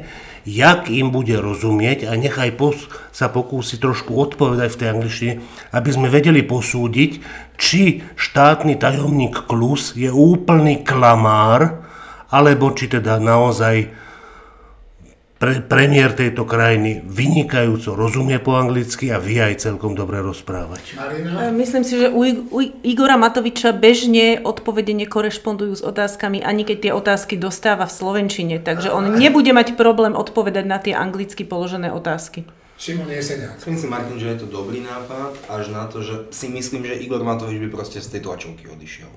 jak 0.48 0.88
im 0.88 1.12
bude 1.12 1.36
rozumieť 1.36 2.08
a 2.08 2.16
nechaj 2.16 2.56
pos- 2.56 2.88
sa 3.12 3.28
pokúsi 3.28 3.76
trošku 3.76 4.16
odpovedať 4.16 4.72
v 4.72 4.78
tej 4.80 4.88
angličtine, 4.88 5.32
aby 5.76 5.90
sme 5.92 6.08
vedeli 6.08 6.40
posúdiť, 6.40 7.10
či 7.60 8.00
štátny 8.16 8.80
tajomník 8.80 9.44
Klus 9.44 9.92
je 9.92 10.08
úplný 10.08 10.80
klamár, 10.80 11.84
alebo 12.32 12.72
či 12.72 12.88
teda 12.88 13.20
naozaj 13.20 13.90
pre, 15.40 15.64
premiér 15.64 16.12
tejto 16.12 16.44
krajiny 16.44 17.00
vynikajúco 17.00 17.96
rozumie 17.96 18.36
po 18.36 18.60
anglicky 18.60 19.08
a 19.08 19.16
vie 19.16 19.40
aj 19.40 19.64
celkom 19.64 19.96
dobre 19.96 20.20
rozprávať. 20.20 21.00
Marina? 21.00 21.48
E, 21.48 21.56
myslím 21.56 21.82
si, 21.82 21.96
že 21.96 22.12
u, 22.12 22.20
u 22.52 22.60
Igora 22.84 23.16
Matoviča 23.16 23.72
bežne 23.72 24.44
odpovede 24.44 24.92
nekorešpondujú 24.92 25.80
s 25.80 25.82
otázkami, 25.82 26.44
ani 26.44 26.68
keď 26.68 26.76
tie 26.84 26.92
otázky 26.92 27.40
dostáva 27.40 27.88
v 27.88 27.96
Slovenčine, 27.96 28.60
takže 28.60 28.92
on 28.92 29.16
nebude 29.16 29.56
mať 29.56 29.80
problém 29.80 30.12
odpovedať 30.12 30.64
na 30.68 30.76
tie 30.76 30.92
anglicky 30.92 31.48
položené 31.48 31.88
otázky. 31.88 32.44
Šimon 32.76 33.08
Jeseniak. 33.12 33.60
Myslím 33.60 33.76
si, 33.76 33.86
Martin, 33.88 34.16
že 34.20 34.28
je 34.36 34.38
to 34.44 34.48
dobrý 34.48 34.80
nápad, 34.80 35.36
až 35.52 35.68
na 35.68 35.84
to, 35.88 36.00
že 36.00 36.32
si 36.32 36.48
myslím, 36.48 36.84
že 36.84 36.96
Igor 36.96 37.20
Matovič 37.20 37.60
by 37.60 37.68
proste 37.68 38.00
z 38.00 38.08
tej 38.12 38.24
tlačovky 38.24 38.68
odišiel. 38.68 39.08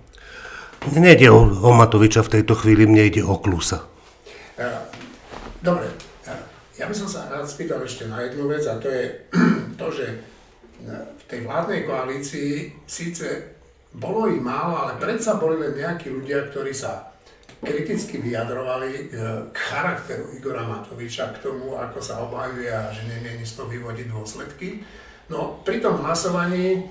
Nejde 0.92 1.32
o, 1.32 1.48
o 1.48 1.72
Matoviča 1.72 2.28
v 2.28 2.40
tejto 2.40 2.60
chvíli, 2.60 2.84
mne 2.84 3.08
ide 3.08 3.24
o 3.24 3.40
Klusa. 3.40 3.88
E, 4.60 4.68
dobre, 5.64 5.88
ja 6.84 6.92
by 6.92 6.96
som 7.00 7.08
sa 7.08 7.32
rád 7.32 7.48
spýtal 7.48 7.80
ešte 7.80 8.12
na 8.12 8.20
jednu 8.28 8.44
vec 8.52 8.68
a 8.68 8.76
to 8.76 8.92
je 8.92 9.08
to, 9.80 9.88
že 9.88 10.06
e, 10.12 10.16
v 10.92 11.24
tej 11.32 11.40
vládnej 11.48 11.88
koalícii 11.88 12.76
síce 12.84 13.56
bolo 13.96 14.28
ich 14.28 14.44
málo, 14.44 14.84
ale 14.84 15.00
predsa 15.00 15.40
boli 15.40 15.56
len 15.64 15.80
nejakí 15.80 16.12
ľudia, 16.12 16.52
ktorí 16.52 16.76
sa 16.76 17.08
kriticky 17.64 18.20
vyjadrovali 18.20 19.08
k 19.08 19.16
charakteru 19.56 20.36
Igora 20.36 20.68
Matoviča, 20.68 21.32
k 21.32 21.48
tomu, 21.48 21.80
ako 21.80 22.04
sa 22.04 22.20
obhajuje 22.28 22.68
a 22.68 22.92
že 22.92 23.08
nemieni 23.08 23.48
z 23.48 23.56
toho 23.56 23.72
vyvodiť 23.72 24.12
dôsledky. 24.12 24.84
No 25.32 25.64
pri 25.64 25.80
tom 25.80 26.04
hlasovaní 26.04 26.84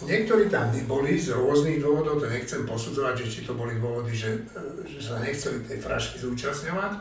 Niektorí 0.00 0.48
tam 0.48 0.72
neboli 0.72 1.20
z 1.20 1.36
rôznych 1.36 1.76
dôvodov, 1.76 2.24
to 2.24 2.32
nechcem 2.32 2.64
posudzovať, 2.64 3.20
že 3.20 3.26
či 3.28 3.40
to 3.44 3.52
boli 3.52 3.76
dôvody, 3.76 4.16
že, 4.16 4.48
že 4.88 4.96
sa 4.96 5.20
nechceli 5.20 5.60
tej 5.68 5.76
frašky 5.76 6.24
zúčastňovať, 6.24 6.92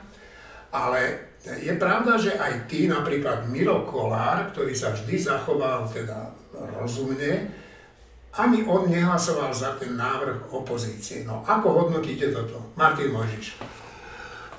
ale 0.75 1.28
je 1.45 1.73
pravda, 1.79 2.19
že 2.19 2.35
aj 2.35 2.67
ty, 2.67 2.91
napríklad 2.91 3.47
Miro 3.47 3.87
Kolár, 3.87 4.51
ktorý 4.51 4.75
sa 4.75 4.91
vždy 4.91 5.15
zachoval 5.15 5.87
teda 5.87 6.35
rozumne, 6.75 7.47
ani 8.35 8.61
on 8.67 8.91
nehlasoval 8.91 9.49
za 9.55 9.79
ten 9.79 9.97
návrh 9.97 10.53
opozície. 10.53 11.25
No 11.25 11.41
ako 11.47 11.85
hodnotíte 11.85 12.29
toto? 12.29 12.75
Martin 12.77 13.09
Mojžiš. 13.15 13.57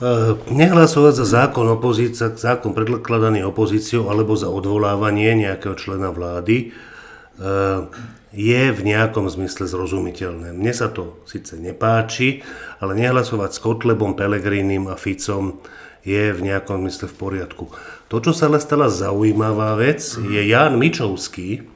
Uh, 0.01 0.41
nehlasovať 0.49 1.13
za 1.21 1.27
zákon 1.29 1.69
opozícia, 1.69 2.33
zákon 2.33 2.73
predkladaný 2.73 3.45
opozíciou 3.45 4.09
alebo 4.09 4.33
za 4.33 4.49
odvolávanie 4.49 5.37
nejakého 5.37 5.77
člena 5.77 6.09
vlády 6.09 6.73
uh, 6.73 7.85
je 8.33 8.63
v 8.73 8.81
nejakom 8.81 9.29
zmysle 9.29 9.69
zrozumiteľné. 9.69 10.57
Mne 10.57 10.73
sa 10.73 10.89
to 10.89 11.21
síce 11.29 11.53
nepáči, 11.61 12.41
ale 12.81 12.97
nehlasovať 12.97 13.51
s 13.53 13.61
Kotlebom, 13.61 14.17
Pelegrínim 14.17 14.89
a 14.89 14.97
Ficom 14.97 15.61
je 16.05 16.33
v 16.33 16.41
nejakom 16.41 16.81
zmysle 16.85 17.09
v 17.11 17.17
poriadku. 17.17 17.65
To, 18.11 18.17
čo 18.19 18.33
sa 18.35 18.51
ale 18.51 18.59
stala 18.59 18.89
zaujímavá 18.91 19.79
vec, 19.79 20.03
je 20.17 20.41
Jan 20.43 20.81
Mičovský, 20.81 21.67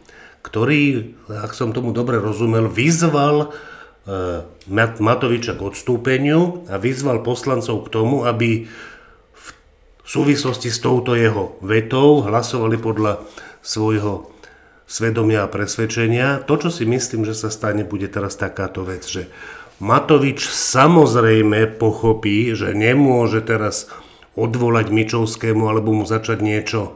ktorý, 0.44 1.14
ak 1.30 1.56
som 1.56 1.72
tomu 1.72 1.96
dobre 1.96 2.20
rozumel, 2.20 2.68
vyzval 2.68 3.48
e, 3.48 3.48
Matoviča 5.00 5.56
k 5.56 5.64
odstúpeniu 5.64 6.68
a 6.68 6.76
vyzval 6.76 7.24
poslancov 7.24 7.88
k 7.88 7.92
tomu, 7.92 8.28
aby 8.28 8.68
v 10.04 10.08
súvislosti 10.08 10.68
s 10.68 10.84
touto 10.84 11.16
jeho 11.16 11.56
vetou 11.64 12.20
hlasovali 12.20 12.76
podľa 12.76 13.24
svojho 13.64 14.28
svedomia 14.84 15.48
a 15.48 15.52
presvedčenia. 15.52 16.44
To, 16.44 16.60
čo 16.60 16.68
si 16.68 16.84
myslím, 16.84 17.24
že 17.24 17.32
sa 17.32 17.48
stane, 17.48 17.88
bude 17.88 18.12
teraz 18.12 18.36
takáto 18.36 18.84
vec, 18.84 19.08
že 19.08 19.32
Matovič 19.80 20.44
samozrejme 20.44 21.80
pochopí, 21.80 22.52
že 22.52 22.76
nemôže 22.76 23.42
teraz 23.42 23.90
odvolať 24.34 24.90
Mičovskému 24.90 25.66
alebo 25.70 25.94
mu 25.94 26.04
začať 26.06 26.42
niečo 26.42 26.94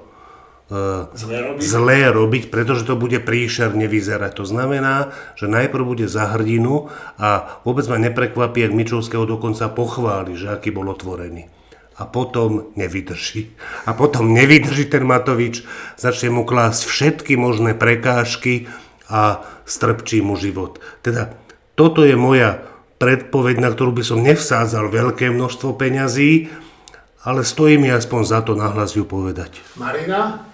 uh, 0.70 1.10
zlé, 1.14 1.38
robiť. 1.42 1.62
zlé 1.62 2.00
robiť, 2.10 2.44
pretože 2.50 2.86
to 2.86 2.98
bude 2.98 3.22
príšerne 3.22 3.86
vyzerať. 3.86 4.42
To 4.42 4.44
znamená, 4.44 5.14
že 5.38 5.46
najprv 5.46 5.84
bude 5.86 6.06
za 6.10 6.34
hrdinu 6.34 6.90
a 7.16 7.60
vôbec 7.62 7.86
ma 7.86 7.98
neprekvapí, 7.98 8.66
ak 8.66 8.74
Mičovského 8.74 9.24
dokonca 9.26 9.70
pochváli, 9.70 10.34
že 10.34 10.50
aký 10.50 10.74
bol 10.74 10.90
otvorený 10.90 11.50
a 11.98 12.06
potom 12.06 12.70
nevydrží. 12.78 13.50
A 13.82 13.90
potom 13.90 14.30
nevydrží 14.30 14.86
ten 14.86 15.02
Matovič, 15.02 15.66
začne 15.98 16.30
mu 16.30 16.46
klásť 16.46 16.86
všetky 16.86 17.34
možné 17.34 17.74
prekážky 17.74 18.70
a 19.10 19.42
strpčí 19.66 20.22
mu 20.22 20.38
život. 20.38 20.78
Teda 21.02 21.34
toto 21.74 22.06
je 22.06 22.14
moja 22.14 22.62
predpoveď, 23.02 23.58
na 23.58 23.74
ktorú 23.74 23.98
by 23.98 24.04
som 24.06 24.22
nevsádzal 24.22 24.90
veľké 24.90 25.30
množstvo 25.34 25.74
peňazí, 25.74 26.50
ale 27.28 27.44
stojí 27.44 27.76
mi 27.76 27.92
aspoň 27.92 28.20
za 28.24 28.40
to 28.40 28.56
nahlas 28.56 28.96
ju 28.96 29.04
povedať. 29.04 29.60
Marina? 29.76 30.48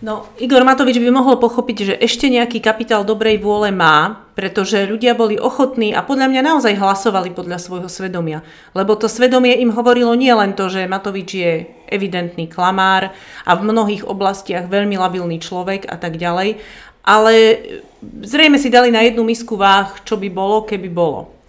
No, 0.00 0.32
Igor 0.40 0.64
Matovič 0.64 0.96
by 0.96 1.12
mohol 1.12 1.36
pochopiť, 1.36 1.76
že 1.84 1.94
ešte 2.00 2.32
nejaký 2.32 2.64
kapitál 2.64 3.04
dobrej 3.04 3.36
vôle 3.36 3.68
má, 3.68 4.24
pretože 4.32 4.88
ľudia 4.88 5.12
boli 5.12 5.36
ochotní 5.36 5.92
a 5.92 6.00
podľa 6.00 6.32
mňa 6.32 6.40
naozaj 6.40 6.72
hlasovali 6.80 7.36
podľa 7.36 7.60
svojho 7.60 7.92
svedomia. 7.92 8.40
Lebo 8.72 8.96
to 8.96 9.12
svedomie 9.12 9.60
im 9.60 9.68
hovorilo 9.76 10.16
nie 10.16 10.32
len 10.32 10.56
to, 10.56 10.72
že 10.72 10.88
Matovič 10.88 11.28
je 11.36 11.68
evidentný 11.92 12.48
klamár 12.48 13.12
a 13.44 13.52
v 13.52 13.60
mnohých 13.60 14.08
oblastiach 14.08 14.72
veľmi 14.72 14.96
labilný 14.96 15.36
človek 15.36 15.84
a 15.84 16.00
tak 16.00 16.16
ďalej, 16.16 16.56
ale 17.04 17.34
zrejme 18.24 18.56
si 18.56 18.72
dali 18.72 18.88
na 18.88 19.04
jednu 19.04 19.20
misku 19.20 19.52
váh, 19.52 20.00
čo 20.08 20.16
by 20.16 20.32
bolo, 20.32 20.64
keby 20.64 20.88
bolo. 20.88 21.39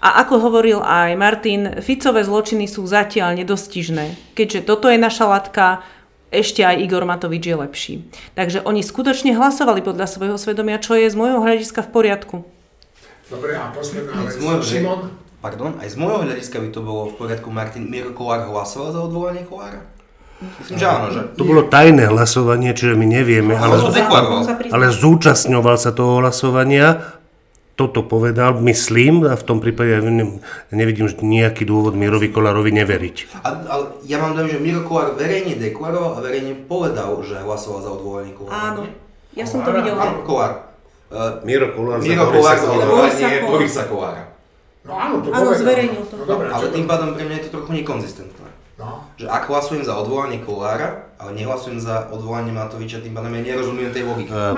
A 0.00 0.20
ako 0.22 0.50
hovoril 0.50 0.84
aj 0.84 1.16
Martin, 1.16 1.62
Ficové 1.80 2.20
zločiny 2.20 2.68
sú 2.68 2.84
zatiaľ 2.84 3.32
nedostižné. 3.40 4.36
Keďže 4.36 4.68
toto 4.68 4.92
je 4.92 5.00
naša 5.00 5.24
latka, 5.24 5.80
ešte 6.28 6.60
aj 6.60 6.82
Igor 6.82 7.08
Matovič 7.08 7.42
je 7.48 7.56
lepší. 7.56 7.94
Takže 8.36 8.60
oni 8.66 8.84
skutočne 8.84 9.32
hlasovali 9.32 9.80
podľa 9.80 10.10
svojho 10.10 10.36
svedomia, 10.36 10.76
čo 10.76 10.98
je 10.98 11.08
z 11.08 11.16
môjho 11.16 11.40
hľadiska 11.40 11.86
v 11.86 11.90
poriadku. 11.90 12.36
Dobre, 13.26 13.56
a 13.56 13.72
posledná 13.72 14.12
vec. 14.22 14.36
Šimon? 14.62 15.10
Pardon, 15.40 15.78
aj 15.80 15.88
z 15.88 15.96
môjho 15.96 16.26
hľadiska 16.26 16.60
by 16.60 16.68
to 16.74 16.80
bolo 16.84 17.02
v 17.10 17.14
poriadku. 17.16 17.48
Martin 17.48 17.88
Miro 17.88 18.12
Kolár 18.12 18.44
hlasoval 18.50 18.90
za 18.92 19.00
odvolanie 19.00 19.48
Kolára? 19.48 19.80
Myslím, 20.36 20.76
že 20.76 20.84
áno, 20.84 21.08
že? 21.08 21.20
To 21.40 21.48
bolo 21.48 21.64
tajné 21.64 22.12
hlasovanie, 22.12 22.76
čiže 22.76 22.92
my 22.92 23.08
nevieme, 23.08 23.56
ale, 23.56 23.80
ale 24.68 24.86
zúčastňoval 24.92 25.80
sa 25.80 25.96
toho 25.96 26.20
hlasovania 26.20 27.15
toto 27.76 28.00
povedal, 28.00 28.56
myslím, 28.64 29.28
a 29.28 29.36
v 29.36 29.44
tom 29.44 29.60
prípade 29.60 29.92
ja 29.92 30.00
nevidím 30.72 31.12
nejaký 31.12 31.68
dôvod 31.68 31.92
Mirovi 31.92 32.32
Kolárovi 32.32 32.72
neveriť. 32.72 33.44
A, 33.44 33.48
ale 33.68 33.84
ja 34.08 34.16
mám 34.16 34.32
dojem, 34.32 34.56
že 34.56 34.58
Miro 34.64 34.80
Kolár 34.88 35.12
verejne 35.12 35.60
deklaroval 35.60 36.16
a 36.16 36.20
verejne 36.24 36.56
povedal, 36.64 37.20
že 37.20 37.36
hlasoval 37.36 37.80
za 37.84 37.90
odvolanie 37.92 38.32
Kolára. 38.32 38.56
Áno, 38.72 38.88
ja 39.36 39.44
som 39.44 39.60
to 39.60 39.76
videl. 39.76 39.92
Kolár. 40.24 40.72
Uh, 41.12 41.44
Miro 41.44 41.76
Kolár 41.76 42.00
za 42.00 42.16
Kolár 42.16 42.56
za 42.56 42.70
odvolanie 42.72 43.44
Borisa 43.44 43.84
Kolára. 43.84 44.24
No 44.86 44.92
áno, 44.96 45.14
to 45.20 45.28
áno, 45.34 45.50
zverejnil 45.52 46.02
to. 46.08 46.14
No, 46.16 46.24
dobré, 46.24 46.46
ale 46.48 46.66
tým 46.72 46.86
pádom 46.88 47.12
pre 47.12 47.28
mňa 47.28 47.36
je 47.38 47.44
to 47.44 47.60
trochu 47.60 47.70
nekonzistentné. 47.76 48.48
No. 48.80 49.04
Že 49.20 49.26
ak 49.28 49.42
hlasujem 49.52 49.84
za 49.84 49.98
odvolanie 50.00 50.40
Kolára, 50.40 51.05
ale 51.16 51.32
nehlasujem 51.32 51.80
za 51.80 52.12
odvolanie 52.12 52.52
Matoviča, 52.52 53.00
tým 53.00 53.16
pádom 53.16 53.32
ja 53.32 53.40
nerozumiem 53.40 53.88
tej 53.88 54.04
logike. 54.04 54.28
Uh, 54.28 54.52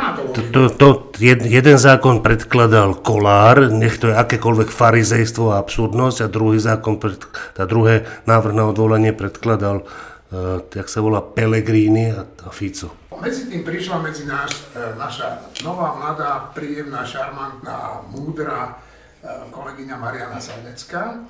to, 0.50 0.60
to, 0.74 0.88
jed, 1.22 1.46
jeden 1.46 1.78
zákon 1.78 2.18
predkladal 2.18 2.98
Kolár, 2.98 3.70
nech 3.70 4.02
to 4.02 4.10
je 4.10 4.14
akékoľvek 4.18 4.68
farizejstvo 4.74 5.54
a 5.54 5.62
absurdnosť, 5.62 6.26
a 6.26 6.26
druhý 6.26 6.58
zákon, 6.58 6.98
pred, 6.98 7.22
tá 7.54 7.62
druhé 7.62 8.10
návrh 8.26 8.54
na 8.58 8.64
odvolanie 8.66 9.14
predkladal, 9.14 9.86
uh, 9.86 10.58
jak 10.74 10.90
sa 10.90 10.98
volá, 10.98 11.22
Pellegrini 11.22 12.10
a, 12.10 12.26
a 12.26 12.50
Fico. 12.50 12.90
Medzi 13.18 13.50
tým 13.50 13.62
prišla 13.62 14.02
medzi 14.02 14.26
nás 14.26 14.50
uh, 14.50 14.98
naša 14.98 15.54
nová, 15.62 15.94
mladá, 15.94 16.50
príjemná, 16.58 17.06
šarmantná, 17.06 18.02
múdra 18.10 18.74
uh, 18.74 19.46
kolegyňa 19.54 19.94
Mariana 19.94 20.42
Sadecká 20.42 21.22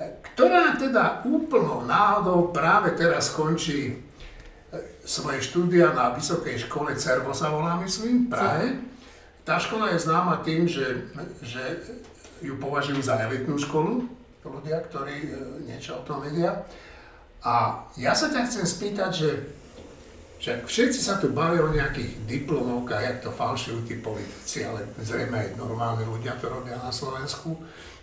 ktorá 0.00 0.80
teda 0.80 1.20
úplnou 1.28 1.84
náhodou 1.84 2.48
práve 2.54 2.96
teraz 2.96 3.28
končí 3.32 3.92
e, 3.92 3.94
svoje 5.04 5.40
štúdia 5.44 5.92
na 5.96 6.12
Vysokej 6.12 6.68
škole 6.68 6.92
Cervo 6.96 7.32
sa 7.32 7.50
volá, 7.50 7.80
myslím, 7.80 8.26
v 8.26 8.32
Prahe. 8.32 8.68
Tá 9.44 9.56
škola 9.56 9.90
je 9.92 10.04
známa 10.04 10.44
tým, 10.44 10.68
že, 10.68 11.10
že 11.40 11.62
ju 12.44 12.56
považujú 12.60 13.00
za 13.00 13.20
elitnú 13.24 13.56
školu, 13.56 14.04
ľudia, 14.44 14.80
ktorí 14.88 15.16
e, 15.26 15.30
niečo 15.68 16.00
o 16.00 16.06
tom 16.06 16.24
vedia. 16.24 16.64
A 17.44 17.84
ja 17.96 18.12
sa 18.12 18.28
ťa 18.32 18.48
chcem 18.48 18.64
spýtať, 18.64 19.10
že, 19.12 19.30
že 20.40 20.52
všetci 20.64 21.00
sa 21.00 21.20
tu 21.20 21.32
bavia 21.32 21.64
o 21.64 21.72
nejakých 21.72 22.24
diplomovkách, 22.24 23.04
jak 23.04 23.18
to 23.24 23.30
falšujú 23.32 23.84
tí 23.88 24.00
politici, 24.00 24.64
ale 24.64 24.84
zrejme 25.00 25.36
aj 25.36 25.48
normálni 25.56 26.04
ľudia 26.08 26.36
to 26.40 26.48
robia 26.48 26.76
na 26.80 26.92
Slovensku. 26.92 27.56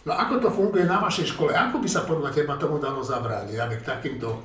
No 0.06 0.12
ako 0.14 0.34
to 0.40 0.50
funguje 0.54 0.86
na 0.86 1.02
vašej 1.02 1.36
škole? 1.36 1.54
Ako 1.54 1.82
by 1.82 1.90
sa 1.90 2.06
podľa 2.06 2.34
teba 2.34 2.56
tomu 2.58 2.78
dalo 2.82 3.02
zabrániť, 3.04 3.58
aby 3.58 3.76
k 3.82 3.88
takýmto, 3.88 4.42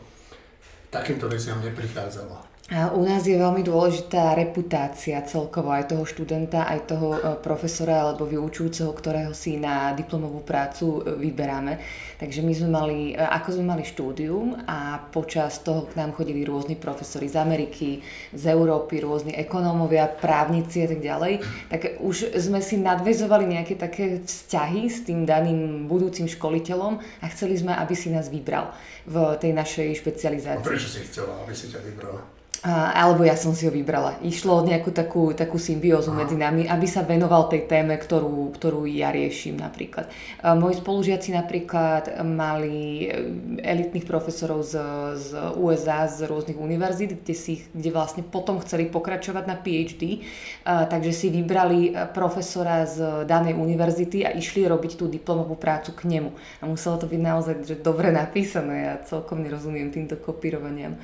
takýmto 0.92 1.24
veciam 1.32 1.64
neprichádzalo? 1.64 2.51
U 2.72 3.04
nás 3.04 3.20
je 3.28 3.36
veľmi 3.36 3.60
dôležitá 3.60 4.32
reputácia 4.32 5.20
celkovo 5.28 5.68
aj 5.76 5.92
toho 5.92 6.08
študenta, 6.08 6.64
aj 6.64 6.88
toho 6.88 7.08
e, 7.12 7.20
profesora 7.44 8.00
alebo 8.00 8.24
vyučujúceho, 8.24 8.88
ktorého 8.96 9.36
si 9.36 9.60
na 9.60 9.92
diplomovú 9.92 10.40
prácu 10.40 11.04
e, 11.04 11.20
vyberáme. 11.20 11.76
Takže 12.16 12.40
my 12.40 12.52
sme 12.56 12.68
mali, 12.72 12.98
e, 13.12 13.20
ako 13.20 13.60
sme 13.60 13.76
mali 13.76 13.84
štúdium 13.84 14.56
a 14.64 15.04
počas 15.12 15.60
toho 15.60 15.84
k 15.84 16.00
nám 16.00 16.16
chodili 16.16 16.48
rôzni 16.48 16.72
profesori 16.80 17.28
z 17.28 17.36
Ameriky, 17.36 18.00
z 18.32 18.44
Európy, 18.48 19.04
rôzni 19.04 19.36
ekonómovia, 19.36 20.08
právnici 20.08 20.80
a 20.80 20.88
tak 20.88 21.04
ďalej, 21.04 21.44
tak 21.68 22.00
už 22.00 22.40
sme 22.40 22.64
si 22.64 22.80
nadvezovali 22.80 23.52
nejaké 23.52 23.76
také 23.76 24.24
vzťahy 24.24 24.88
s 24.88 25.04
tým 25.04 25.28
daným 25.28 25.92
budúcim 25.92 26.24
školiteľom 26.24 27.20
a 27.20 27.24
chceli 27.36 27.52
sme, 27.52 27.76
aby 27.76 27.92
si 27.92 28.08
nás 28.08 28.32
vybral 28.32 28.72
v 29.04 29.36
tej 29.36 29.52
našej 29.52 30.00
špecializácii. 30.00 30.64
A 30.64 30.72
prečo 30.72 30.88
si 30.88 31.04
chcela, 31.04 31.36
aby 31.44 31.52
si 31.52 31.68
ťa 31.68 31.84
vybral? 31.84 32.31
Alebo 32.70 33.26
ja 33.26 33.34
som 33.34 33.58
si 33.58 33.66
ho 33.66 33.74
vybrala. 33.74 34.22
Išlo 34.22 34.62
o 34.62 34.66
nejakú 34.66 34.94
takú, 34.94 35.34
takú 35.34 35.58
symbiózu 35.58 36.14
medzi 36.14 36.38
nami, 36.38 36.70
aby 36.70 36.86
sa 36.86 37.02
venoval 37.02 37.50
tej 37.50 37.66
téme, 37.66 37.98
ktorú, 37.98 38.54
ktorú 38.54 38.86
ja 38.86 39.10
riešim 39.10 39.58
napríklad. 39.58 40.06
Moji 40.46 40.78
spolužiaci 40.78 41.34
napríklad 41.34 42.22
mali 42.22 43.10
e, 43.10 43.18
elitných 43.66 44.06
profesorov 44.06 44.62
z, 44.62 44.78
z 45.18 45.28
USA, 45.58 46.06
z 46.06 46.30
rôznych 46.30 46.54
univerzít, 46.54 47.26
kde, 47.26 47.34
si, 47.34 47.66
kde 47.74 47.90
vlastne 47.90 48.22
potom 48.22 48.62
chceli 48.62 48.86
pokračovať 48.86 49.44
na 49.50 49.58
PhD, 49.58 50.22
takže 50.62 51.10
si 51.10 51.34
vybrali 51.34 51.98
profesora 52.14 52.86
z 52.86 53.26
danej 53.26 53.58
univerzity 53.58 54.22
a 54.22 54.30
išli 54.30 54.70
robiť 54.70 55.02
tú 55.02 55.10
diplomovú 55.10 55.58
prácu 55.58 55.98
k 55.98 56.06
nemu. 56.06 56.30
A 56.62 56.70
muselo 56.70 56.94
to 56.94 57.10
byť 57.10 57.18
naozaj 57.18 57.54
že 57.66 57.82
dobre 57.82 58.14
napísané, 58.14 58.86
ja 58.86 58.94
celkom 59.02 59.42
nerozumiem 59.42 59.90
týmto 59.90 60.14
kopírovaniam. 60.14 60.94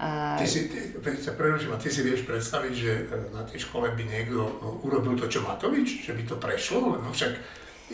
Ty 0.00 0.48
si, 0.48 0.72
ty, 0.72 0.96
sa 1.20 1.36
preruším, 1.36 1.76
a 1.76 1.80
ty 1.80 1.92
si 1.92 2.00
vieš 2.00 2.24
predstaviť, 2.24 2.72
že 2.72 2.92
e, 3.04 3.36
na 3.36 3.44
tej 3.44 3.68
škole 3.68 3.92
by 3.92 4.00
niekto 4.08 4.40
no, 4.64 4.80
urobil 4.80 5.12
to, 5.12 5.28
čo 5.28 5.44
Matovič? 5.44 6.08
Že 6.08 6.16
by 6.16 6.22
to 6.24 6.36
prešlo? 6.40 6.96
No 6.96 7.12
však 7.12 7.36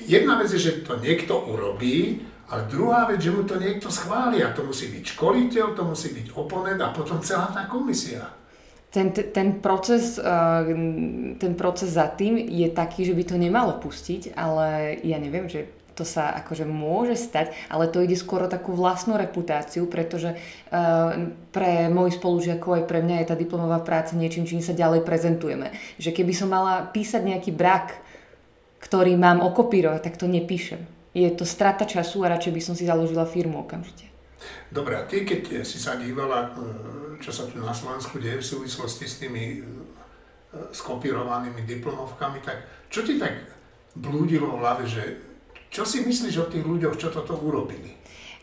jedna 0.06 0.38
vec 0.38 0.46
je, 0.54 0.62
že 0.62 0.86
to 0.86 1.02
niekto 1.02 1.34
urobí, 1.34 2.22
ale 2.46 2.70
druhá 2.70 3.10
vec, 3.10 3.18
že 3.18 3.34
mu 3.34 3.42
to 3.42 3.58
niekto 3.58 3.90
schváli. 3.90 4.38
A 4.46 4.54
to 4.54 4.62
musí 4.62 4.86
byť 4.86 5.02
školiteľ, 5.18 5.74
to 5.74 5.82
musí 5.82 6.14
byť 6.14 6.38
oponent 6.38 6.78
a 6.78 6.94
potom 6.94 7.18
celá 7.18 7.50
tá 7.50 7.66
komisia. 7.66 8.22
Ten, 8.94 9.10
ten, 9.10 9.58
proces, 9.58 10.14
e, 10.22 10.38
ten 11.42 11.52
proces 11.58 11.90
za 11.90 12.06
tým 12.14 12.38
je 12.38 12.70
taký, 12.70 13.02
že 13.02 13.18
by 13.18 13.24
to 13.26 13.34
nemalo 13.34 13.82
pustiť, 13.82 14.38
ale 14.38 14.94
ja 15.02 15.18
neviem, 15.18 15.50
že 15.50 15.75
to 15.96 16.04
sa 16.04 16.36
akože 16.44 16.68
môže 16.68 17.16
stať, 17.16 17.56
ale 17.72 17.88
to 17.88 18.04
ide 18.04 18.14
skôr 18.20 18.44
takú 18.52 18.76
vlastnú 18.76 19.16
reputáciu, 19.16 19.88
pretože 19.88 20.36
uh, 20.36 21.32
pre 21.50 21.88
mojich 21.88 22.20
spolužiakov 22.20 22.70
aj 22.76 22.84
pre 22.84 23.00
mňa 23.00 23.24
je 23.24 23.28
tá 23.32 23.36
diplomová 23.36 23.80
práca 23.80 24.12
niečím, 24.12 24.44
čím 24.44 24.60
sa 24.60 24.76
ďalej 24.76 25.08
prezentujeme. 25.08 25.72
Že 25.96 26.12
keby 26.12 26.32
som 26.36 26.52
mala 26.52 26.84
písať 26.92 27.24
nejaký 27.24 27.56
brak, 27.56 27.96
ktorý 28.84 29.16
mám 29.16 29.40
okopírovať, 29.40 30.00
tak 30.04 30.20
to 30.20 30.28
nepíšem. 30.28 30.84
Je 31.16 31.32
to 31.32 31.48
strata 31.48 31.88
času 31.88 32.28
a 32.28 32.36
radšej 32.36 32.52
by 32.52 32.60
som 32.60 32.74
si 32.76 32.84
založila 32.84 33.24
firmu 33.24 33.64
okamžite. 33.64 34.12
Dobre, 34.68 35.00
a 35.00 35.08
ty 35.08 35.24
keď 35.24 35.64
si 35.64 35.80
sa 35.80 35.96
dívala, 35.96 36.52
e, 36.52 37.18
čo 37.24 37.32
sa 37.32 37.48
tu 37.48 37.56
na 37.56 37.72
Slovensku 37.72 38.20
deje 38.20 38.44
v 38.44 38.46
súvislosti 38.46 39.08
s 39.08 39.18
tými 39.24 39.44
e, 39.48 39.58
skopírovanými 40.76 41.64
diplomovkami, 41.64 42.44
tak 42.44 42.62
čo 42.92 43.00
ti 43.00 43.16
tak 43.16 43.32
blúdilo 43.96 44.54
v 44.54 44.60
hlave, 44.60 44.84
že 44.84 45.02
čo 45.76 45.84
si 45.84 46.00
myslíš 46.00 46.40
o 46.40 46.48
tých 46.48 46.64
ľuďoch, 46.64 46.96
čo 46.96 47.12
toto 47.12 47.36
urobili? 47.36 47.92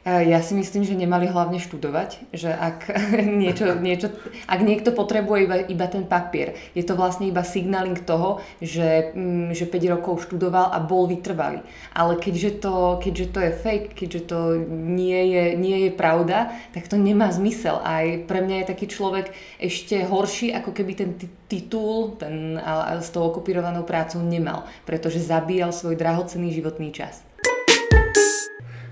Ja 0.03 0.43
si 0.43 0.51
myslím, 0.51 0.83
že 0.83 0.99
nemali 0.99 1.31
hlavne 1.31 1.63
študovať, 1.63 2.35
že 2.35 2.51
ak, 2.51 2.91
niečo, 3.39 3.71
niečo, 3.87 4.11
ak 4.51 4.59
niekto 4.59 4.91
potrebuje 4.91 5.47
iba, 5.47 5.57
iba 5.63 5.87
ten 5.87 6.03
papier, 6.03 6.59
je 6.75 6.83
to 6.83 6.99
vlastne 6.99 7.31
iba 7.31 7.39
signaling 7.39 7.95
toho, 8.03 8.43
že, 8.59 9.15
mm, 9.15 9.55
že 9.55 9.63
5 9.63 9.95
rokov 9.95 10.27
študoval 10.27 10.75
a 10.75 10.83
bol 10.83 11.07
vytrvalý. 11.07 11.63
Ale 11.95 12.19
keďže 12.19 12.59
to, 12.59 12.99
keďže 12.99 13.25
to 13.31 13.39
je 13.47 13.51
fake, 13.55 13.89
keďže 13.95 14.21
to 14.27 14.39
nie 14.67 15.31
je, 15.31 15.43
nie 15.55 15.87
je 15.87 15.91
pravda, 15.95 16.51
tak 16.75 16.91
to 16.91 16.99
nemá 16.99 17.31
zmysel. 17.31 17.79
Aj 17.79 18.03
pre 18.27 18.43
mňa 18.43 18.67
je 18.67 18.71
taký 18.75 18.91
človek 18.91 19.31
ešte 19.55 20.03
horší, 20.03 20.51
ako 20.51 20.75
keby 20.75 20.99
ten 20.99 21.15
titul 21.47 22.19
ten, 22.19 22.59
s 22.99 23.07
tou 23.07 23.23
okupírovanou 23.23 23.87
prácou 23.87 24.19
nemal, 24.19 24.67
pretože 24.83 25.23
zabíjal 25.23 25.71
svoj 25.71 25.95
drahocenný 25.95 26.51
životný 26.51 26.91
čas. 26.91 27.23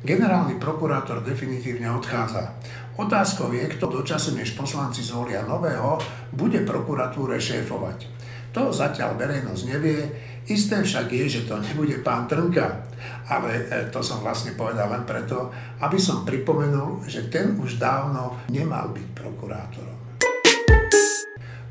Generálny 0.02 0.58
prokurátor 0.58 1.22
definitívne 1.22 1.86
odchádza. 1.94 2.58
Otázkou 2.98 3.54
je, 3.54 3.70
kto 3.70 4.02
dočasne, 4.02 4.42
než 4.42 4.58
poslanci 4.58 5.06
zvolia 5.06 5.46
nového, 5.46 6.02
bude 6.34 6.66
prokuratúre 6.66 7.38
šéfovať. 7.38 8.10
To 8.50 8.74
zatiaľ 8.74 9.14
verejnosť 9.14 9.64
nevie, 9.70 10.02
isté 10.50 10.82
však 10.82 11.06
je, 11.06 11.26
že 11.30 11.42
to 11.46 11.62
nebude 11.62 12.02
pán 12.02 12.26
Trnka. 12.26 12.82
Ale 13.30 13.50
e, 13.54 13.64
to 13.94 14.02
som 14.02 14.26
vlastne 14.26 14.58
povedal 14.58 14.90
len 14.90 15.06
preto, 15.06 15.54
aby 15.86 16.02
som 16.02 16.26
pripomenul, 16.26 17.06
že 17.06 17.30
ten 17.30 17.54
už 17.62 17.78
dávno 17.78 18.42
nemal 18.50 18.90
byť 18.90 19.08
prokurátorom. 19.14 20.02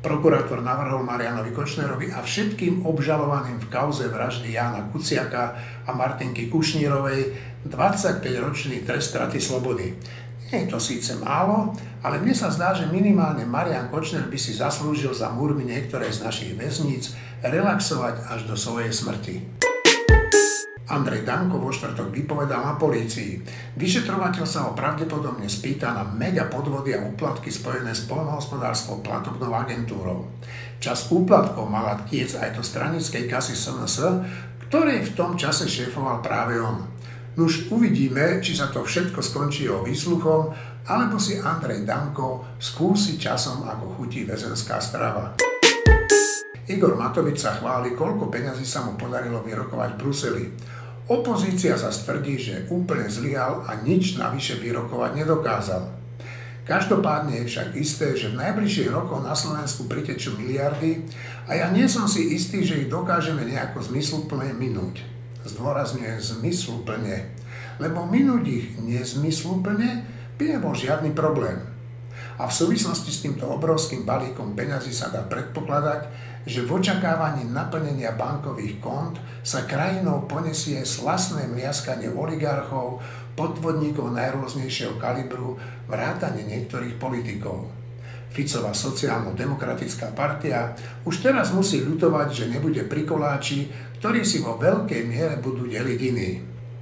Prokurátor 0.01 0.65
navrhol 0.65 1.05
Marianovi 1.05 1.53
Kočnerovi 1.53 2.09
a 2.09 2.25
všetkým 2.25 2.89
obžalovaným 2.89 3.61
v 3.61 3.69
kauze 3.69 4.09
vraždy 4.09 4.57
Jána 4.57 4.89
Kuciaka 4.89 5.53
a 5.85 5.93
Martinky 5.93 6.49
Kušnírovej 6.49 7.50
25-ročný 7.67 8.81
trest 8.85 9.13
straty 9.13 9.37
slobody. 9.37 9.93
Nie 10.51 10.67
je 10.67 10.73
to 10.73 10.79
síce 10.83 11.15
málo, 11.21 11.71
ale 12.03 12.19
mne 12.19 12.35
sa 12.35 12.51
zdá, 12.51 12.75
že 12.75 12.89
minimálne 12.91 13.47
Marian 13.47 13.87
Kočner 13.87 14.27
by 14.27 14.35
si 14.35 14.57
zaslúžil 14.57 15.15
za 15.15 15.31
múrmi 15.31 15.63
niektoré 15.63 16.11
z 16.11 16.27
našich 16.27 16.51
väzníc 16.59 17.15
relaxovať 17.39 18.27
až 18.27 18.49
do 18.49 18.59
svojej 18.59 18.91
smrti. 18.91 19.61
Andrej 20.91 21.23
Danko 21.23 21.55
vo 21.55 21.71
štvrtok 21.71 22.11
vypovedal 22.11 22.67
na 22.67 22.75
polícii. 22.75 23.39
Vyšetrovateľ 23.79 24.43
sa 24.43 24.67
ho 24.67 24.75
pravdepodobne 24.75 25.47
spýta 25.47 25.95
na 25.95 26.03
mega 26.03 26.51
podvody 26.51 26.91
a 26.91 26.99
úplatky 27.07 27.47
spojené 27.47 27.95
s 27.95 28.11
polnohospodárskou 28.11 28.99
platobnou 28.99 29.55
agentúrou. 29.55 30.27
Čas 30.83 31.07
úplatkov 31.07 31.71
mala 31.71 32.03
tiec 32.11 32.35
aj 32.35 32.59
do 32.59 32.61
stranickej 32.65 33.31
kasy 33.31 33.55
SNS, 33.55 34.19
ktorej 34.67 35.07
v 35.07 35.11
tom 35.15 35.39
čase 35.39 35.71
šéfoval 35.71 36.19
práve 36.19 36.59
on. 36.59 36.83
Nuž 37.31 37.71
uvidíme, 37.71 38.43
či 38.43 38.51
sa 38.51 38.67
to 38.67 38.83
všetko 38.83 39.23
skončí 39.23 39.71
o 39.71 39.87
výsluchom, 39.87 40.51
alebo 40.83 41.15
si 41.15 41.39
Andrej 41.39 41.87
Danko 41.87 42.59
skúsi 42.59 43.15
časom, 43.15 43.63
ako 43.63 43.95
chutí 43.95 44.27
väzenská 44.27 44.83
strava. 44.83 45.39
Igor 46.67 46.99
Matovič 46.99 47.39
sa 47.39 47.55
chváli, 47.55 47.95
koľko 47.95 48.27
peňazí 48.27 48.67
sa 48.67 48.83
mu 48.83 48.99
podarilo 48.99 49.39
vyrokovať 49.47 49.89
v 49.95 49.99
Bruseli. 49.99 50.45
Opozícia 51.07 51.79
sa 51.79 51.91
stvrdí, 51.91 52.35
že 52.35 52.67
úplne 52.67 53.07
zlyhal 53.07 53.63
a 53.63 53.79
nič 53.79 54.19
navyše 54.19 54.59
vyrokovať 54.59 55.11
nedokázal. 55.23 55.83
Každopádne 56.67 57.41
je 57.41 57.49
však 57.49 57.69
isté, 57.79 58.13
že 58.13 58.31
v 58.31 58.39
najbližších 58.39 58.93
rokoch 58.93 59.19
na 59.25 59.33
Slovensku 59.33 59.89
pritečú 59.89 60.37
miliardy 60.37 61.03
a 61.49 61.57
ja 61.57 61.67
nie 61.73 61.87
som 61.87 62.05
si 62.05 62.31
istý, 62.31 62.63
že 62.63 62.85
ich 62.85 62.89
dokážeme 62.91 63.43
nejako 63.43 63.81
zmysluplne 63.91 64.55
minúť. 64.55 65.20
Zdôrazňuje 65.41 66.21
zmysluplne, 66.21 67.33
lebo 67.81 68.05
minúť 68.05 68.43
ich 68.45 68.67
nezmysluplne 68.77 70.05
by 70.37 70.43
nebol 70.57 70.73
žiadny 70.77 71.13
problém. 71.17 71.61
A 72.41 72.49
v 72.49 72.57
súvislosti 72.57 73.13
s 73.13 73.21
týmto 73.21 73.45
obrovským 73.49 74.01
balíkom 74.01 74.57
peňazí 74.57 74.89
sa 74.93 75.13
dá 75.13 75.21
predpokladať, 75.25 76.09
že 76.45 76.65
v 76.65 76.81
očakávaní 76.81 77.45
naplnenia 77.45 78.17
bankových 78.17 78.81
kont 78.81 79.21
sa 79.45 79.65
krajinou 79.69 80.25
ponesie 80.25 80.81
slasné 80.81 81.45
mliaskanie 81.49 82.09
oligarchov, 82.09 82.97
podvodníkov 83.37 84.09
najrôznejšieho 84.17 84.97
kalibru, 84.97 85.61
vrátane 85.85 86.41
niektorých 86.45 86.97
politikov. 86.97 87.80
Ficová 88.31 88.71
sociálno-demokratická 88.71 90.15
partia 90.15 90.71
už 91.03 91.19
teraz 91.19 91.51
musí 91.51 91.83
ľutovať, 91.83 92.27
že 92.31 92.45
nebude 92.47 92.87
prikoláči, 92.87 93.67
ktorí 93.99 94.23
si 94.23 94.39
vo 94.39 94.55
veľkej 94.55 95.03
miere 95.03 95.35
budú 95.43 95.67
deliť 95.67 95.99
iní. 95.99 96.31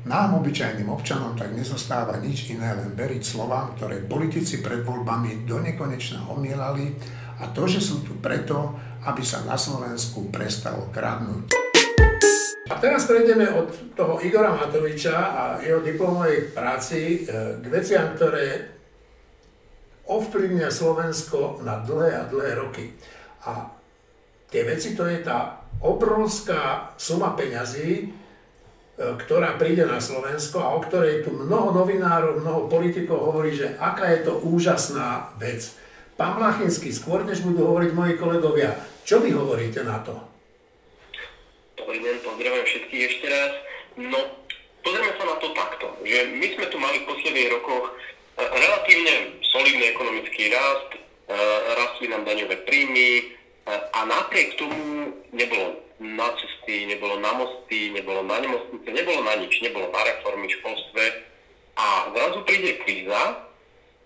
Nám, 0.05 0.39
obyčajným 0.39 0.87
občanom, 0.87 1.33
tak 1.33 1.51
nezostáva 1.57 2.21
nič 2.21 2.53
iné, 2.53 2.71
len 2.77 2.93
veriť 2.93 3.21
slovám, 3.25 3.75
ktoré 3.75 4.05
politici 4.05 4.61
pred 4.61 4.85
voľbami 4.85 5.43
do 5.49 5.57
nekonečna 5.57 6.29
omielali 6.29 6.93
a 7.41 7.49
to, 7.49 7.65
že 7.65 7.81
sú 7.81 8.05
tu 8.05 8.15
preto, 8.21 8.77
aby 9.09 9.25
sa 9.25 9.41
na 9.43 9.57
Slovensku 9.57 10.29
prestalo 10.29 10.87
kradnúť. 10.93 11.51
A 12.69 12.77
teraz 12.77 13.09
prejdeme 13.09 13.49
od 13.49 13.97
toho 13.97 14.21
Igora 14.21 14.53
Matoviča 14.53 15.17
a 15.17 15.43
jeho 15.57 15.81
diplomovej 15.81 16.53
práci 16.53 17.25
e, 17.25 17.57
k 17.57 17.65
veciam, 17.65 18.13
ktoré 18.13 18.78
ovplyvnia 20.09 20.73
Slovensko 20.73 21.61
na 21.61 21.85
dlhé 21.85 22.11
a 22.17 22.23
dlhé 22.25 22.51
roky. 22.57 22.97
A 23.45 23.69
tie 24.49 24.65
veci 24.65 24.97
to 24.97 25.05
je 25.05 25.21
tá 25.21 25.61
obrovská 25.85 26.91
suma 26.97 27.37
peňazí, 27.37 27.89
e, 28.01 28.05
ktorá 28.97 29.55
príde 29.55 29.85
na 29.85 30.01
Slovensko 30.01 30.57
a 30.59 30.73
o 30.73 30.81
ktorej 30.81 31.21
tu 31.23 31.31
mnoho 31.31 31.71
novinárov, 31.71 32.41
mnoho 32.41 32.65
politikov 32.65 33.31
hovorí, 33.31 33.53
že 33.53 33.77
aká 33.77 34.09
je 34.17 34.25
to 34.25 34.41
úžasná 34.41 35.37
vec. 35.37 35.77
Pán 36.17 36.35
Mlachinský, 36.35 36.91
skôr 36.91 37.23
než 37.23 37.45
budú 37.45 37.69
hovoriť 37.69 37.91
moji 37.95 38.13
kolegovia, 38.19 38.75
čo 39.07 39.23
vy 39.23 39.31
hovoríte 39.31 39.85
na 39.87 40.03
to? 40.03 40.19
Dobrý 41.79 42.03
deň, 42.03 42.15
pozdravujem 42.25 42.65
všetkých 42.67 43.03
ešte 43.07 43.25
raz. 43.31 43.51
No, 43.95 44.19
pozrieme 44.83 45.15
sa 45.15 45.25
na 45.31 45.35
to 45.39 45.47
takto, 45.55 45.85
že 46.03 46.19
my 46.35 46.47
sme 46.59 46.65
tu 46.67 46.77
mali 46.81 46.97
v 47.05 47.07
posledných 47.07 47.49
rokoch 47.55 47.85
e, 47.87 47.91
relatívne 48.43 49.38
solidný 49.51 49.85
ekonomický 49.93 50.53
rast, 50.53 50.89
e, 50.95 50.99
rastli 51.77 52.07
nám 52.07 52.25
daňové 52.25 52.55
príjmy 52.65 53.09
e, 53.19 53.23
a 53.71 53.99
napriek 54.05 54.55
tomu 54.55 55.13
nebolo 55.33 55.81
na 55.99 56.31
cesty, 56.39 56.87
nebolo 56.87 57.19
na 57.19 57.31
mosty, 57.35 57.91
nebolo 57.91 58.23
na 58.23 58.39
nemocnice, 58.39 58.87
nebolo 58.87 59.19
na 59.23 59.35
nič, 59.35 59.53
nebolo 59.61 59.91
na 59.91 60.01
reformy 60.07 60.47
v 60.47 60.55
školstve 60.63 61.03
a 61.75 62.11
zrazu 62.15 62.39
príde 62.47 62.79
kríza 62.83 63.43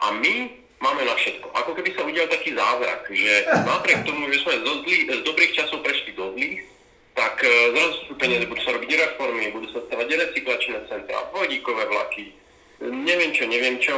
a 0.01 0.08
my 0.12 0.63
máme 0.84 1.01
na 1.06 1.15
všetko. 1.15 1.47
Ako 1.53 1.71
keby 1.79 1.89
sa 1.95 2.03
udial 2.03 2.27
taký 2.27 2.51
zázrak, 2.51 3.08
že 3.08 3.47
napriek 3.47 4.03
tomu, 4.03 4.27
že 4.34 4.43
sme 4.43 4.60
z, 4.60 4.65
zlý, 4.84 4.97
z 5.08 5.21
dobrých 5.23 5.56
časov 5.56 5.79
prešli 5.79 6.12
do 6.12 6.36
zlých, 6.36 6.60
tak 7.13 7.39
uh, 7.39 7.51
zrazu 7.71 7.97
sú 8.10 8.13
peniaze, 8.19 8.43
budú 8.49 8.62
sa 8.65 8.73
robiť 8.75 8.89
reformy, 8.89 9.53
budú 9.53 9.69
sa 9.69 9.79
stavať 9.86 10.08
recyklačné 10.12 10.77
centra, 10.89 11.29
vodíkové 11.32 11.88
vlaky, 11.88 12.34
neviem 12.84 13.32
čo, 13.32 13.45
neviem 13.47 13.77
čo. 13.79 13.95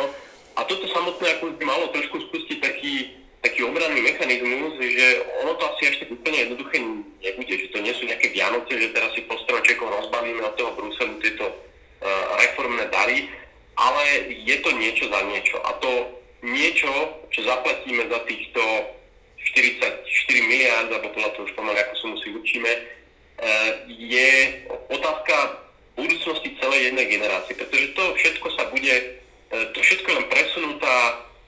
A 0.55 0.63
toto 0.63 0.87
samotné 0.87 1.35
ako 1.35 1.55
by 1.59 1.63
malo 1.67 1.91
trošku 1.91 2.15
spustiť 2.31 2.57
taký, 2.63 3.11
taký 3.43 3.67
obranný 3.67 3.99
mechanizmus, 3.99 4.79
že 4.79 5.05
ono 5.43 5.53
to 5.59 5.63
asi 5.75 5.91
ešte 5.91 6.03
úplne 6.07 6.47
jednoduché 6.47 6.79
nebude, 7.19 7.53
že 7.59 7.71
to 7.75 7.79
nie 7.83 7.93
sú 7.95 8.07
nejaké 8.07 8.31
Vianoce, 8.31 8.71
že 8.71 8.95
teraz 8.95 9.11
si 9.13 9.21
po 9.27 9.35
stromčekoch 9.43 9.91
rozbalíme 9.91 10.41
od 10.47 10.55
toho 10.55 10.71
Bruselu 10.79 11.19
tieto 11.19 11.45
uh, 11.51 12.25
reformné 12.39 12.87
dary, 12.87 13.27
ale 13.75 14.31
je 14.31 14.55
to 14.63 14.71
niečo 14.79 15.11
za 15.11 15.19
niečo. 15.27 15.59
A 15.67 15.75
to 15.83 15.91
niečo, 16.45 16.91
čo 17.33 17.43
zaplatíme 17.43 18.07
za 18.07 18.19
týchto 18.23 18.61
44 19.55 20.07
miliard, 20.47 20.87
alebo 20.87 21.11
podľa 21.11 21.31
toho 21.35 21.43
už 21.49 21.53
pomaly, 21.53 21.79
ako 21.83 21.93
sa 21.99 22.05
musí 22.15 22.27
učíme, 22.33 22.71
eh, 22.71 23.71
je 23.87 24.29
otázka 24.89 25.65
budúcnosti 25.95 26.55
celej 26.59 26.91
jednej 26.91 27.07
generácie, 27.07 27.53
pretože 27.55 27.87
to 27.95 28.03
všetko 28.19 28.47
sa 28.55 28.63
bude, 28.69 28.93
to 29.71 29.79
všetko 29.79 30.09
len 30.11 30.25
presunutá 30.31 30.95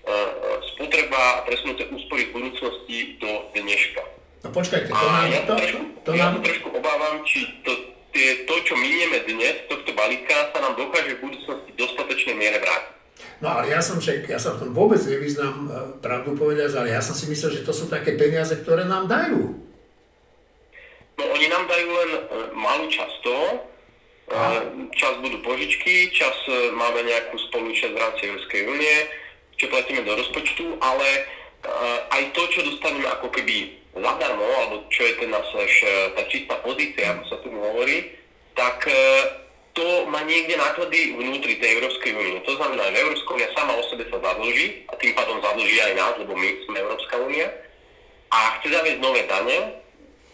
eh, 0.08 0.30
spotreba 0.76 1.42
a 1.42 1.44
presunuté 1.48 1.90
úspory 1.92 2.30
v 2.30 2.36
budúcnosti 2.42 2.98
do 3.20 3.52
dneška. 3.52 4.02
No 4.46 4.50
počkajte, 4.54 4.90
to 4.94 5.08
nám... 5.10 5.28
Ja, 5.28 5.42
to, 5.44 5.54
trošku, 5.58 5.84
to 6.06 6.12
ja 6.14 6.32
nám... 6.32 6.40
trošku 6.46 6.68
obávam, 6.72 7.26
či 7.28 7.44
to, 7.66 7.72
tie, 8.14 8.48
to, 8.48 8.54
čo 8.64 8.78
minieme 8.78 9.26
dnes, 9.26 9.66
tohto 9.68 9.92
balíka, 9.92 10.54
sa 10.54 10.60
nám 10.62 10.78
dokáže 10.78 11.20
v 11.20 11.24
budúcnosti 11.28 11.72
dostatočnej 11.76 12.36
miere 12.38 12.62
vrátiť. 12.62 12.96
No 13.38 13.54
ale 13.54 13.70
ja 13.70 13.82
som 13.86 14.02
však, 14.02 14.26
ja 14.26 14.42
sa 14.42 14.58
v 14.58 14.66
tom 14.66 14.72
vôbec 14.74 14.98
nevyznám, 14.98 15.56
e, 15.66 15.70
pravdu 16.02 16.34
povedať, 16.34 16.74
ale 16.74 16.90
ja 16.90 17.02
som 17.06 17.14
si 17.14 17.30
myslel, 17.30 17.62
že 17.62 17.66
to 17.66 17.74
sú 17.74 17.86
také 17.86 18.18
peniaze, 18.18 18.58
ktoré 18.58 18.90
nám 18.90 19.06
dajú. 19.06 19.62
No 21.18 21.24
oni 21.34 21.46
nám 21.50 21.70
dajú 21.70 21.88
len 21.90 22.10
e, 22.14 22.20
malú 22.58 22.90
e, 22.90 22.98
čas 24.94 25.14
budú 25.24 25.40
požičky, 25.40 26.12
čas 26.12 26.36
máme 26.76 27.00
nejakú 27.08 27.40
spolúčasť 27.48 27.94
v 27.96 28.02
rámci 28.02 28.22
Európskej 28.28 28.62
únie, 28.68 28.96
čo 29.56 29.72
platíme 29.72 30.04
do 30.04 30.20
rozpočtu, 30.20 30.78
ale 30.84 31.08
aj 32.12 32.24
to, 32.36 32.44
čo 32.52 32.68
dostaneme 32.68 33.08
ako 33.08 33.32
keby 33.32 33.72
zadarmo, 33.98 34.46
alebo 34.46 34.86
čo 34.94 35.08
je 35.08 35.14
ten 35.18 35.32
náš, 35.34 35.50
tá 36.14 36.22
čistá 36.30 36.60
pozícia, 36.62 37.16
ako 37.16 37.24
sa 37.26 37.38
tu 37.42 37.50
hovorí, 37.50 38.14
tak 38.54 38.86
to 39.74 39.88
má 40.10 40.26
niekde 40.26 40.58
náklady 40.58 41.14
vnútri 41.14 41.62
tej 41.62 41.78
Európskej 41.78 42.12
únie. 42.18 42.42
To 42.44 42.58
znamená, 42.58 42.90
že 42.90 42.98
Európska 42.98 43.30
únia 43.32 43.50
sama 43.54 43.78
o 43.78 43.84
sebe 43.90 44.10
sa 44.10 44.18
zadlží 44.18 44.86
a 44.90 44.94
tým 44.98 45.14
pádom 45.14 45.38
zadlží 45.38 45.78
aj 45.82 45.94
nás, 45.94 46.14
lebo 46.18 46.34
my 46.34 46.50
sme 46.66 46.78
Európska 46.82 47.16
únia 47.22 47.48
a 48.34 48.60
chce 48.60 48.74
zaviesť 48.74 49.00
nové 49.02 49.24
dane, 49.30 49.58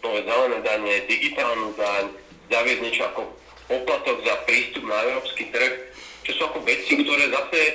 nové 0.00 0.20
zelené 0.24 0.58
dane, 0.64 0.92
digitálnu 1.08 1.76
daň, 1.76 2.04
zaviesť 2.48 2.80
niečo 2.82 3.04
ako 3.12 3.22
poplatok 3.68 4.24
za 4.24 4.34
prístup 4.48 4.84
na 4.84 4.98
európsky 5.08 5.48
trh, 5.50 5.72
čo 6.24 6.30
sú 6.36 6.42
ako 6.48 6.64
veci, 6.64 7.00
ktoré 7.00 7.28
zase 7.28 7.60
e, 7.60 7.72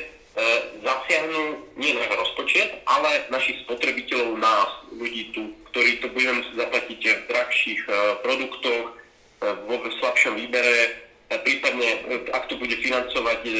zasiahnu 0.82 1.42
nie 1.78 1.94
náš 1.94 2.10
rozpočet, 2.14 2.82
ale 2.90 3.30
našich 3.30 3.62
spotrebiteľov, 3.66 4.42
nás, 4.42 4.70
ľudí 4.94 5.34
tu, 5.34 5.54
ktorí 5.74 6.02
to 6.02 6.10
budeme 6.14 6.42
musieť 6.42 6.56
zaplatiť 6.66 7.00
v 7.02 7.24
drahších 7.30 7.82
e, 7.86 7.90
produktoch, 8.26 8.84
e, 8.90 8.94
vo 9.70 9.76
slabšom 10.02 10.34
výbere, 10.38 11.10
prípadne 11.38 11.86
e, 11.86 11.98
ak 12.34 12.50
to 12.50 12.58
bude 12.58 12.74
financovať 12.82 13.42
e, 13.46 13.52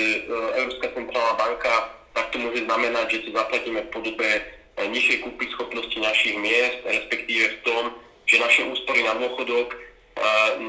Európska 0.58 0.90
centrálna 0.98 1.36
banka, 1.38 1.74
tak 2.18 2.34
to 2.34 2.42
môže 2.42 2.66
znamenať, 2.66 3.06
že 3.14 3.24
to 3.30 3.38
zaplatíme 3.38 3.80
v 3.86 3.94
podobe 3.94 4.30
e, 4.34 4.42
nižšej 4.90 5.18
kúpy 5.22 5.46
schopnosti 5.54 5.98
našich 6.02 6.34
miest, 6.42 6.82
respektíve 6.90 7.44
v 7.46 7.58
tom, 7.62 7.84
že 8.26 8.42
naše 8.42 8.66
úspory 8.66 9.06
na 9.06 9.14
dôchodok 9.22 9.78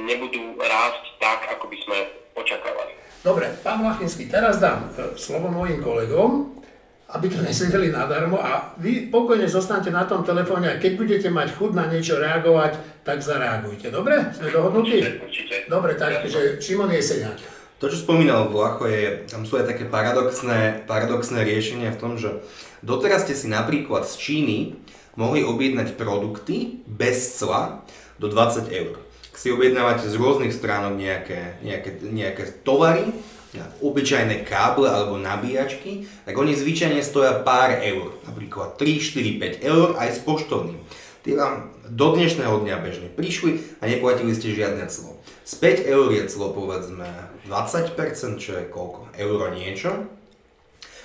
nebudú 0.06 0.58
rásť 0.58 1.04
tak, 1.18 1.50
ako 1.58 1.68
by 1.70 1.76
sme 1.82 1.98
očakávali. 2.38 2.92
Dobre, 3.20 3.52
pán 3.60 3.84
Lachinský, 3.84 4.32
teraz 4.32 4.56
dám 4.62 4.88
slovo 5.18 5.52
mojim 5.52 5.84
kolegom, 5.84 6.56
aby 7.10 7.26
to 7.26 7.42
nesedeli 7.42 7.90
nadarmo 7.90 8.38
a 8.38 8.72
vy 8.78 9.10
pokojne 9.10 9.50
zostanete 9.50 9.90
na 9.90 10.06
tom 10.06 10.22
telefóne 10.22 10.70
a 10.70 10.78
keď 10.78 10.92
budete 10.94 11.28
mať 11.28 11.58
chud 11.58 11.74
na 11.74 11.90
niečo 11.90 12.22
reagovať, 12.22 13.02
tak 13.02 13.18
zareagujte. 13.18 13.90
Dobre? 13.90 14.30
Sme 14.30 14.54
dohodnutí? 14.54 15.02
Určite, 15.02 15.26
určite. 15.26 15.56
Dobre, 15.66 15.98
takže 15.98 16.62
Šimon 16.62 16.94
Jeseniak. 16.94 17.38
To, 17.82 17.88
čo 17.88 17.96
spomínal 17.96 18.52
Vlacho, 18.52 18.86
je, 18.86 19.24
tam 19.26 19.48
sú 19.48 19.56
aj 19.56 19.72
také 19.74 19.88
paradoxné, 19.88 20.84
paradoxné 20.84 21.42
riešenia 21.42 21.96
v 21.96 22.00
tom, 22.00 22.12
že 22.20 22.44
doteraz 22.84 23.24
ste 23.24 23.34
si 23.34 23.48
napríklad 23.48 24.04
z 24.04 24.14
Číny 24.20 24.58
mohli 25.16 25.42
objednať 25.42 25.96
produkty 25.96 26.84
bez 26.86 27.40
cla 27.40 27.82
do 28.20 28.28
20 28.28 28.68
eur. 28.70 29.00
Si 29.40 29.48
objednávate 29.48 30.04
z 30.04 30.20
rôznych 30.20 30.52
stránok 30.52 31.00
nejaké, 31.00 31.56
nejaké, 31.64 32.04
nejaké 32.04 32.44
tovary, 32.60 33.08
obyčajné 33.80 34.44
káble 34.44 34.84
alebo 34.84 35.16
nabíjačky, 35.16 36.04
tak 36.28 36.36
oni 36.36 36.52
zvyčajne 36.52 37.00
stoja 37.00 37.40
pár 37.40 37.80
eur, 37.80 38.20
napríklad 38.28 38.76
3, 38.76 39.00
4, 39.00 39.64
5 39.64 39.64
eur 39.64 39.96
aj 39.96 40.08
s 40.12 40.20
poštovným. 40.28 40.76
Tie 41.24 41.40
vám 41.40 41.72
do 41.88 42.12
dnešného 42.20 42.68
dňa 42.68 42.76
bežne 42.84 43.08
prišli 43.08 43.80
a 43.80 43.88
neplatili 43.88 44.36
ste 44.36 44.52
žiadne 44.52 44.84
clo. 44.92 45.16
Z 45.48 45.56
5 45.56 45.88
eur 45.88 46.08
je 46.12 46.22
clo 46.28 46.52
povedzme 46.52 47.08
20%, 47.48 47.96
čo 48.36 48.52
je 48.60 48.64
koľko? 48.68 49.08
Euro 49.16 49.56
niečo. 49.56 50.04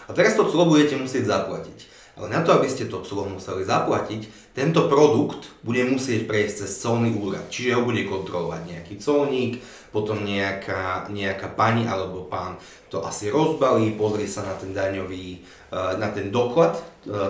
A 0.05 0.11
teraz 0.11 0.35
to 0.35 0.43
clo 0.43 0.67
budete 0.67 0.99
musieť 0.99 1.23
zaplatiť. 1.23 1.94
Ale 2.15 2.31
na 2.31 2.39
to, 2.47 2.55
aby 2.55 2.71
ste 2.71 2.87
to 2.87 3.03
clo 3.03 3.27
museli 3.27 3.67
zaplatiť, 3.67 4.55
tento 4.55 4.87
produkt 4.87 5.51
bude 5.67 5.83
musieť 5.83 6.23
prejsť 6.23 6.63
cez 6.63 6.71
colný 6.79 7.11
úrad. 7.11 7.51
Čiže 7.51 7.75
ho 7.75 7.83
bude 7.83 8.07
kontrolovať 8.07 8.61
nejaký 8.71 8.95
colník, 9.03 9.59
potom 9.91 10.23
nejaká, 10.23 11.11
nejaká 11.11 11.51
pani 11.51 11.83
alebo 11.83 12.23
pán 12.23 12.55
to 12.87 13.03
asi 13.03 13.27
rozbalí, 13.27 13.99
pozrie 13.99 14.31
sa 14.31 14.47
na 14.47 14.55
ten 14.55 14.71
daňový, 14.71 15.27
e, 15.35 15.77
na 15.99 16.07
ten 16.15 16.31
doklad 16.31 16.79
e, 16.79 16.83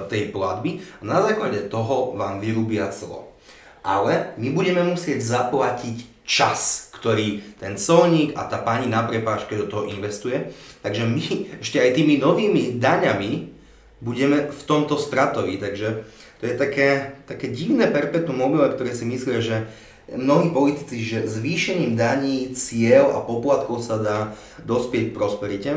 tej 0.05 0.29
platby 0.29 0.77
a 1.01 1.03
na 1.05 1.17
základe 1.25 1.65
toho 1.65 2.13
vám 2.13 2.37
vyrúbia 2.37 2.93
clo. 2.93 3.33
Ale 3.81 4.37
my 4.37 4.53
budeme 4.53 4.85
musieť 4.85 5.21
zaplatiť 5.21 6.25
čas, 6.25 6.89
ktorý 6.93 7.57
ten 7.57 7.77
colník 7.77 8.37
a 8.37 8.45
tá 8.45 8.61
pani 8.61 8.85
na 8.85 9.05
prepážke 9.05 9.57
do 9.57 9.65
toho 9.65 9.89
investuje. 9.89 10.53
Takže 10.85 11.05
my 11.05 11.25
ešte 11.61 11.81
aj 11.81 11.97
tými 11.97 12.17
novými 12.17 12.77
daňami 12.77 13.54
budeme 13.99 14.51
v 14.51 14.61
tomto 14.63 14.97
stratoví. 14.97 15.57
Takže 15.57 16.03
to 16.39 16.43
je 16.45 16.55
také, 16.55 17.19
také 17.25 17.47
divné 17.51 17.87
perpetuum 17.87 18.37
mobile, 18.37 18.67
ktoré 18.73 18.91
si 18.91 19.07
myslia, 19.07 19.39
že 19.39 19.57
mnohí 20.13 20.53
politici, 20.53 21.01
že 21.01 21.25
zvýšením 21.25 21.97
daní, 21.97 22.53
cieľ 22.53 23.17
a 23.17 23.19
poplatkov 23.25 23.81
sa 23.81 23.97
dá 23.97 24.19
dospieť 24.61 25.09
k 25.09 25.15
prosperite. 25.17 25.71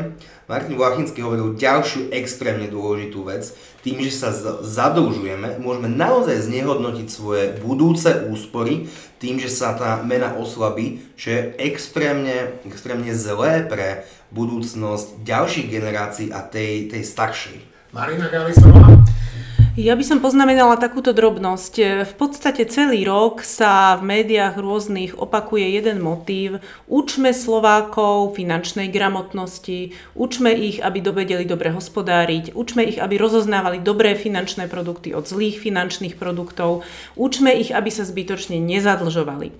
Martin 0.45 0.77
Vlachinský 0.77 1.25
hovoril 1.25 1.57
ďalšiu 1.57 2.13
extrémne 2.13 2.69
dôležitú 2.69 3.25
vec. 3.25 3.49
Tým, 3.81 4.01
že 4.05 4.13
sa 4.13 4.29
zadlžujeme, 4.61 5.57
môžeme 5.57 5.89
naozaj 5.89 6.45
znehodnotiť 6.45 7.07
svoje 7.09 7.57
budúce 7.61 8.29
úspory 8.29 8.85
tým, 9.17 9.41
že 9.41 9.49
sa 9.49 9.73
tá 9.75 9.99
mena 10.05 10.37
oslabí, 10.37 11.01
čo 11.19 11.33
je 11.33 11.41
extrémne, 11.59 12.55
extrémne 12.63 13.11
zlé 13.17 13.65
pre 13.65 14.05
budúcnosť 14.29 15.25
ďalších 15.25 15.67
generácií 15.67 16.27
a 16.29 16.45
tej, 16.45 16.87
tej 16.87 17.01
staršej. 17.01 17.68
Marina 17.89 18.29
Galisová. 18.29 19.01
Ja 19.79 19.95
by 19.95 20.03
som 20.03 20.19
poznamenala 20.19 20.75
takúto 20.75 21.15
drobnosť. 21.15 22.03
V 22.03 22.13
podstate 22.19 22.67
celý 22.67 23.07
rok 23.07 23.39
sa 23.47 23.95
v 23.95 24.11
médiách 24.11 24.59
rôznych 24.59 25.15
opakuje 25.15 25.79
jeden 25.79 26.03
motív. 26.03 26.59
Učme 26.91 27.31
Slovákov 27.31 28.35
finančnej 28.35 28.91
gramotnosti, 28.91 29.95
učme 30.19 30.51
ich, 30.51 30.83
aby 30.83 30.99
dovedeli 30.99 31.47
dobre 31.47 31.71
hospodáriť, 31.71 32.59
učme 32.59 32.91
ich, 32.91 32.99
aby 32.99 33.15
rozoznávali 33.15 33.79
dobré 33.79 34.19
finančné 34.19 34.67
produkty 34.67 35.15
od 35.15 35.23
zlých 35.23 35.63
finančných 35.63 36.19
produktov, 36.19 36.83
učme 37.15 37.55
ich, 37.55 37.71
aby 37.71 37.87
sa 37.87 38.03
zbytočne 38.03 38.59
nezadlžovali. 38.59 39.55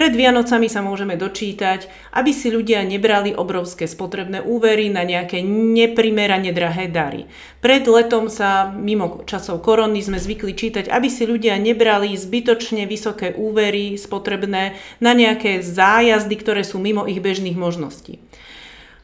Pred 0.00 0.16
Vianocami 0.16 0.72
sa 0.72 0.80
môžeme 0.80 1.12
dočítať, 1.20 1.84
aby 2.16 2.32
si 2.32 2.48
ľudia 2.48 2.80
nebrali 2.88 3.36
obrovské 3.36 3.84
spotrebné 3.84 4.40
úvery 4.40 4.88
na 4.88 5.04
nejaké 5.04 5.44
neprimerane 5.44 6.56
drahé 6.56 6.88
dary. 6.88 7.28
Pred 7.60 7.84
letom 7.84 8.32
sa 8.32 8.72
mimo 8.72 9.20
časov 9.28 9.60
korony 9.60 10.00
sme 10.00 10.16
zvykli 10.16 10.56
čítať, 10.56 10.88
aby 10.88 11.12
si 11.12 11.28
ľudia 11.28 11.60
nebrali 11.60 12.16
zbytočne 12.16 12.88
vysoké 12.88 13.36
úvery 13.36 14.00
spotrebné 14.00 14.80
na 15.04 15.12
nejaké 15.12 15.60
zájazdy, 15.60 16.32
ktoré 16.32 16.64
sú 16.64 16.80
mimo 16.80 17.04
ich 17.04 17.20
bežných 17.20 17.60
možností. 17.60 18.24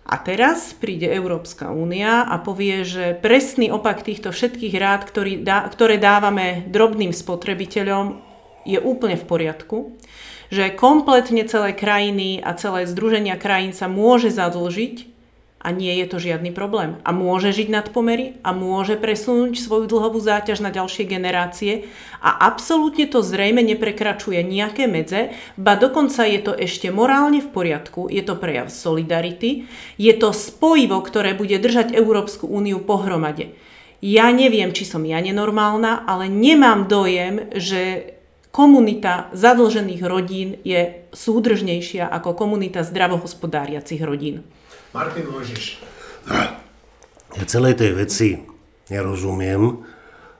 A 0.08 0.16
teraz 0.16 0.72
príde 0.72 1.12
Európska 1.12 1.76
únia 1.76 2.24
a 2.24 2.40
povie, 2.40 2.88
že 2.88 3.12
presný 3.20 3.68
opak 3.68 4.00
týchto 4.00 4.32
všetkých 4.32 4.74
rád, 4.80 5.12
ktoré 5.76 6.00
dávame 6.00 6.64
drobným 6.72 7.12
spotrebiteľom, 7.12 8.24
je 8.66 8.82
úplne 8.82 9.14
v 9.14 9.24
poriadku, 9.30 9.94
že 10.50 10.74
kompletne 10.74 11.46
celé 11.46 11.74
krajiny 11.74 12.38
a 12.42 12.54
celé 12.54 12.86
združenia 12.86 13.34
krajín 13.38 13.74
sa 13.74 13.90
môže 13.90 14.30
zadlžiť 14.30 15.16
a 15.66 15.74
nie 15.74 15.98
je 15.98 16.06
to 16.06 16.22
žiadny 16.22 16.54
problém. 16.54 16.94
A 17.02 17.10
môže 17.10 17.50
žiť 17.50 17.68
nad 17.74 17.86
pomery 17.90 18.38
a 18.46 18.54
môže 18.54 18.94
presunúť 18.94 19.58
svoju 19.58 19.90
dlhovú 19.90 20.22
záťaž 20.22 20.62
na 20.62 20.70
ďalšie 20.70 21.10
generácie 21.10 21.90
a 22.22 22.30
absolútne 22.46 23.10
to 23.10 23.18
zrejme 23.18 23.66
neprekračuje 23.66 24.46
nejaké 24.46 24.86
medze, 24.86 25.34
ba 25.58 25.74
dokonca 25.74 26.22
je 26.22 26.38
to 26.38 26.52
ešte 26.54 26.94
morálne 26.94 27.42
v 27.42 27.50
poriadku, 27.50 28.06
je 28.06 28.22
to 28.22 28.38
prejav 28.38 28.70
solidarity, 28.70 29.66
je 29.98 30.14
to 30.14 30.30
spojivo, 30.30 31.02
ktoré 31.02 31.34
bude 31.34 31.58
držať 31.58 31.98
Európsku 31.98 32.46
úniu 32.46 32.78
pohromade. 32.86 33.58
Ja 33.98 34.30
neviem, 34.30 34.70
či 34.70 34.86
som 34.86 35.02
ja 35.02 35.18
nenormálna, 35.18 36.06
ale 36.06 36.30
nemám 36.30 36.86
dojem, 36.86 37.50
že 37.58 38.14
komunita 38.56 39.28
zadlžených 39.36 40.00
rodín 40.08 40.56
je 40.64 41.04
súdržnejšia 41.12 42.08
ako 42.08 42.32
komunita 42.32 42.80
zdravohospodáriacich 42.88 44.00
rodín. 44.00 44.48
Martin 44.96 45.28
Mojžiš. 45.28 45.84
Ja 47.36 47.44
celej 47.44 47.76
tej 47.84 47.92
veci 47.92 48.28
nerozumiem 48.88 49.84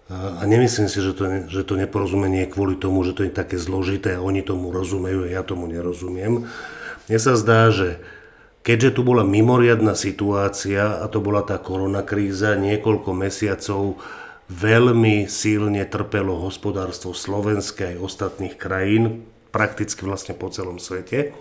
a 0.09 0.41
nemyslím 0.49 0.89
si, 0.89 1.05
že 1.05 1.13
to, 1.13 1.45
že 1.45 1.61
to 1.69 1.77
neporozumenie 1.77 2.49
je 2.49 2.53
kvôli 2.57 2.81
tomu, 2.81 3.05
že 3.05 3.13
to 3.13 3.29
je 3.29 3.37
také 3.37 3.61
zložité 3.61 4.17
a 4.17 4.25
oni 4.25 4.41
tomu 4.41 4.73
rozumejú 4.73 5.29
a 5.29 5.33
ja 5.37 5.45
tomu 5.45 5.69
nerozumiem. 5.69 6.49
Mne 7.13 7.19
sa 7.21 7.37
zdá, 7.37 7.69
že 7.69 8.01
keďže 8.65 8.97
tu 8.97 9.05
bola 9.05 9.29
mimoriadná 9.29 9.93
situácia 9.93 11.05
a 11.05 11.05
to 11.13 11.21
bola 11.21 11.45
tá 11.45 11.61
koronakríza, 11.61 12.57
niekoľko 12.57 13.13
mesiacov 13.13 14.01
veľmi 14.51 15.27
silne 15.27 15.83
trpelo 15.87 16.39
hospodárstvo 16.39 17.13
Slovenska 17.13 17.95
aj 17.95 18.03
ostatných 18.03 18.55
krajín, 18.55 19.27
prakticky 19.51 20.07
vlastne 20.07 20.37
po 20.39 20.51
celom 20.53 20.79
svete, 20.79 21.35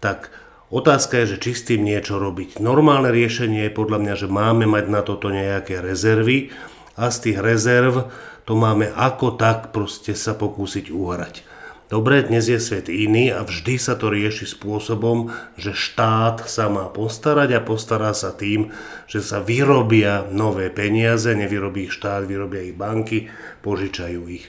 tak 0.00 0.32
Otázka 0.74 1.22
je, 1.22 1.36
že 1.36 1.40
či 1.44 1.50
s 1.54 1.62
tým 1.70 1.86
niečo 1.86 2.18
robiť. 2.18 2.58
Normálne 2.58 3.14
riešenie 3.14 3.68
je 3.68 3.78
podľa 3.78 3.98
mňa, 4.00 4.14
že 4.18 4.26
máme 4.26 4.66
mať 4.66 4.84
na 4.90 5.06
toto 5.06 5.30
nejaké 5.30 5.78
rezervy 5.78 6.50
a 6.98 7.14
z 7.14 7.30
tých 7.30 7.38
rezerv 7.38 8.10
to 8.42 8.58
máme 8.58 8.90
ako 8.90 9.38
tak 9.38 9.70
proste 9.70 10.18
sa 10.18 10.34
pokúsiť 10.34 10.90
uhrať. 10.90 11.53
Dobre, 11.84 12.24
dnes 12.24 12.48
je 12.48 12.56
svet 12.56 12.88
iný 12.88 13.28
a 13.28 13.44
vždy 13.44 13.76
sa 13.76 13.92
to 13.92 14.08
rieši 14.08 14.48
spôsobom, 14.48 15.28
že 15.60 15.76
štát 15.76 16.48
sa 16.48 16.72
má 16.72 16.88
postarať 16.88 17.60
a 17.60 17.60
postará 17.60 18.16
sa 18.16 18.32
tým, 18.32 18.72
že 19.04 19.20
sa 19.20 19.44
vyrobia 19.44 20.24
nové 20.32 20.72
peniaze, 20.72 21.28
nevyrobí 21.36 21.92
ich 21.92 21.92
štát, 21.92 22.24
vyrobia 22.24 22.64
ich 22.64 22.72
banky, 22.72 23.28
požičajú 23.60 24.20
ich. 24.32 24.48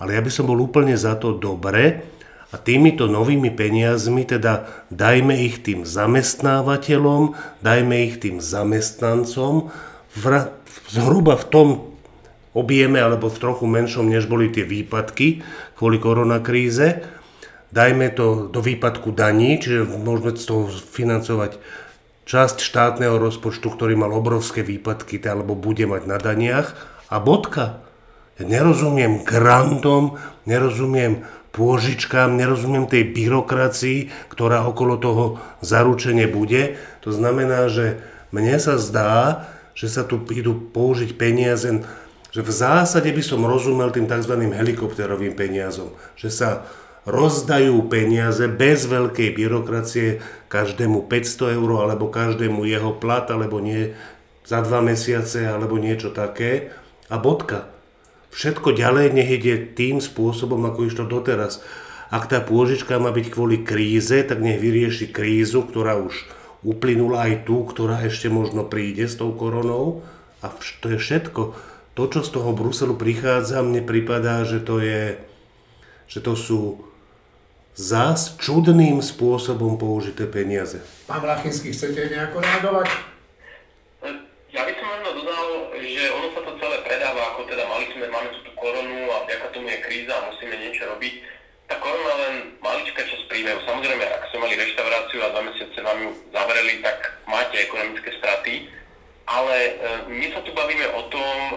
Ale 0.00 0.16
ja 0.16 0.24
by 0.24 0.32
som 0.32 0.48
bol 0.48 0.56
úplne 0.56 0.96
za 0.96 1.20
to 1.20 1.36
dobre, 1.36 2.00
a 2.50 2.58
týmito 2.58 3.06
novými 3.06 3.54
peniazmi 3.54 4.26
teda 4.26 4.66
dajme 4.90 5.38
ich 5.38 5.62
tým 5.62 5.86
zamestnávateľom, 5.86 7.38
dajme 7.62 7.94
ich 8.10 8.18
tým 8.18 8.42
zamestnancom 8.42 9.70
v, 10.18 10.24
zhruba 10.90 11.38
v 11.38 11.44
tom 11.46 11.68
objeme 12.50 12.98
alebo 12.98 13.30
v 13.30 13.38
trochu 13.38 13.70
menšom, 13.70 14.10
než 14.10 14.26
boli 14.26 14.50
tie 14.50 14.66
výpadky 14.66 15.46
kvôli 15.80 15.96
koronakríze. 15.96 17.00
Dajme 17.72 18.12
to 18.12 18.52
do 18.52 18.60
výpadku 18.60 19.16
daní, 19.16 19.56
čiže 19.56 19.88
môžeme 19.88 20.36
z 20.36 20.44
toho 20.44 20.68
financovať 20.68 21.56
časť 22.28 22.60
štátneho 22.60 23.16
rozpočtu, 23.16 23.64
ktorý 23.64 23.96
mal 23.96 24.12
obrovské 24.12 24.60
výpadky, 24.60 25.16
alebo 25.24 25.56
bude 25.56 25.88
mať 25.88 26.02
na 26.04 26.20
daniach. 26.20 26.76
A 27.08 27.16
bodka. 27.16 27.80
Ja 28.36 28.44
nerozumiem 28.44 29.24
grantom, 29.24 30.20
nerozumiem 30.44 31.24
pôžičkám, 31.56 32.36
nerozumiem 32.36 32.84
tej 32.84 33.16
byrokracii, 33.16 34.12
ktorá 34.28 34.68
okolo 34.68 35.00
toho 35.00 35.24
zaručenie 35.64 36.28
bude. 36.28 36.76
To 37.02 37.10
znamená, 37.10 37.72
že 37.72 38.04
mne 38.36 38.60
sa 38.60 38.76
zdá, 38.76 39.48
že 39.72 39.88
sa 39.88 40.04
tu 40.04 40.20
idú 40.28 40.54
použiť 40.54 41.16
peniaze, 41.16 41.82
že 42.30 42.40
v 42.46 42.50
zásade 42.50 43.10
by 43.10 43.22
som 43.22 43.42
rozumel 43.42 43.90
tým 43.90 44.06
tzv. 44.06 44.34
helikopterovým 44.50 45.34
peniazom, 45.34 45.94
že 46.14 46.30
sa 46.30 46.66
rozdajú 47.08 47.90
peniaze 47.90 48.44
bez 48.46 48.86
veľkej 48.86 49.28
byrokracie 49.34 50.20
každému 50.52 51.08
500 51.08 51.56
eur 51.58 51.70
alebo 51.86 52.12
každému 52.12 52.68
jeho 52.68 52.94
plat 52.96 53.24
alebo 53.32 53.58
nie 53.58 53.96
za 54.44 54.60
dva 54.60 54.84
mesiace 54.84 55.48
alebo 55.48 55.80
niečo 55.80 56.12
také 56.12 56.74
a 57.08 57.16
bodka. 57.16 57.66
Všetko 58.30 58.78
ďalej 58.78 59.10
nech 59.10 59.30
ide 59.42 59.74
tým 59.74 59.98
spôsobom, 59.98 60.62
ako 60.70 60.86
išlo 60.86 61.04
doteraz. 61.10 61.66
Ak 62.10 62.30
tá 62.30 62.38
pôžička 62.42 62.98
má 63.02 63.10
byť 63.10 63.26
kvôli 63.30 63.62
kríze, 63.66 64.14
tak 64.22 64.38
nech 64.38 64.58
vyrieši 64.62 65.10
krízu, 65.10 65.66
ktorá 65.66 65.98
už 65.98 66.26
uplynula 66.62 67.26
aj 67.26 67.46
tú, 67.46 67.66
ktorá 67.66 68.06
ešte 68.06 68.30
možno 68.30 68.66
príde 68.66 69.06
s 69.06 69.18
tou 69.18 69.34
koronou. 69.34 70.06
A 70.42 70.50
to 70.82 70.94
je 70.94 70.98
všetko. 70.98 71.54
To, 72.00 72.08
čo 72.08 72.24
z 72.24 72.32
toho 72.32 72.56
Bruselu 72.56 72.96
prichádza, 72.96 73.60
mne 73.60 73.84
pripadá, 73.84 74.40
že 74.48 74.64
to 74.64 74.80
je, 74.80 75.20
že 76.08 76.24
to 76.24 76.32
sú 76.32 76.80
zás 77.76 78.40
čudným 78.40 79.04
spôsobom 79.04 79.76
použité 79.76 80.24
peniaze. 80.24 80.80
Pán 81.04 81.20
Vlachinský, 81.20 81.76
chcete 81.76 82.08
nejako 82.08 82.40
reagovať? 82.40 82.88
Ja 84.48 84.64
by 84.64 84.72
som 84.80 84.86
možno 84.96 85.10
dodal, 85.12 85.46
že 85.76 86.08
ono 86.08 86.32
sa 86.32 86.40
to 86.40 86.52
celé 86.56 86.80
predáva, 86.88 87.36
ako 87.36 87.44
teda 87.44 87.68
mali 87.68 87.84
sme, 87.92 88.08
máme 88.08 88.32
tu 88.32 88.48
tú 88.48 88.52
koronu 88.56 89.04
a 89.12 89.28
vďaka 89.28 89.46
tomu 89.52 89.68
je 89.68 89.84
kríza 89.84 90.16
a 90.16 90.24
musíme 90.32 90.56
niečo 90.56 90.88
robiť. 90.88 91.14
Tá 91.68 91.76
korona 91.84 92.12
len 92.16 92.34
malička 92.64 93.04
časť 93.04 93.28
príjmev. 93.28 93.60
Samozrejme, 93.68 94.08
ak 94.08 94.24
ste 94.32 94.40
mali 94.40 94.56
reštauráciu 94.56 95.20
a 95.20 95.36
dva 95.36 95.44
mesiace 95.44 95.78
vám 95.84 96.00
ju 96.00 96.16
zavreli, 96.32 96.80
tak 96.80 97.12
máte 97.28 97.60
ekonomické 97.60 98.08
straty. 98.16 98.79
Ale 99.30 99.54
e, 99.54 99.72
my 100.10 100.26
sa 100.34 100.42
tu 100.42 100.50
bavíme 100.50 100.90
o 100.90 101.06
tom, 101.06 101.36
e, 101.38 101.54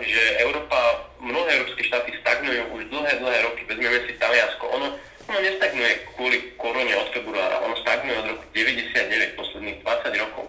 že 0.00 0.22
Európa, 0.48 1.12
mnohé 1.20 1.60
európske 1.60 1.84
štáty 1.84 2.16
stagnujú 2.24 2.72
už 2.72 2.88
dlhé, 2.88 3.20
dlhé 3.20 3.38
roky. 3.44 3.68
Vezmeme 3.68 4.00
si 4.08 4.16
Taliansko. 4.16 4.64
Ono, 4.72 4.96
ono 5.28 5.38
nestagnuje 5.44 6.08
kvôli 6.16 6.56
korone 6.56 6.96
od 6.96 7.12
februára. 7.12 7.60
Ono 7.68 7.76
stagnuje 7.84 8.16
od 8.16 8.26
roku 8.32 8.44
99, 8.56 9.36
posledných 9.36 9.78
20 9.84 10.24
rokov. 10.24 10.44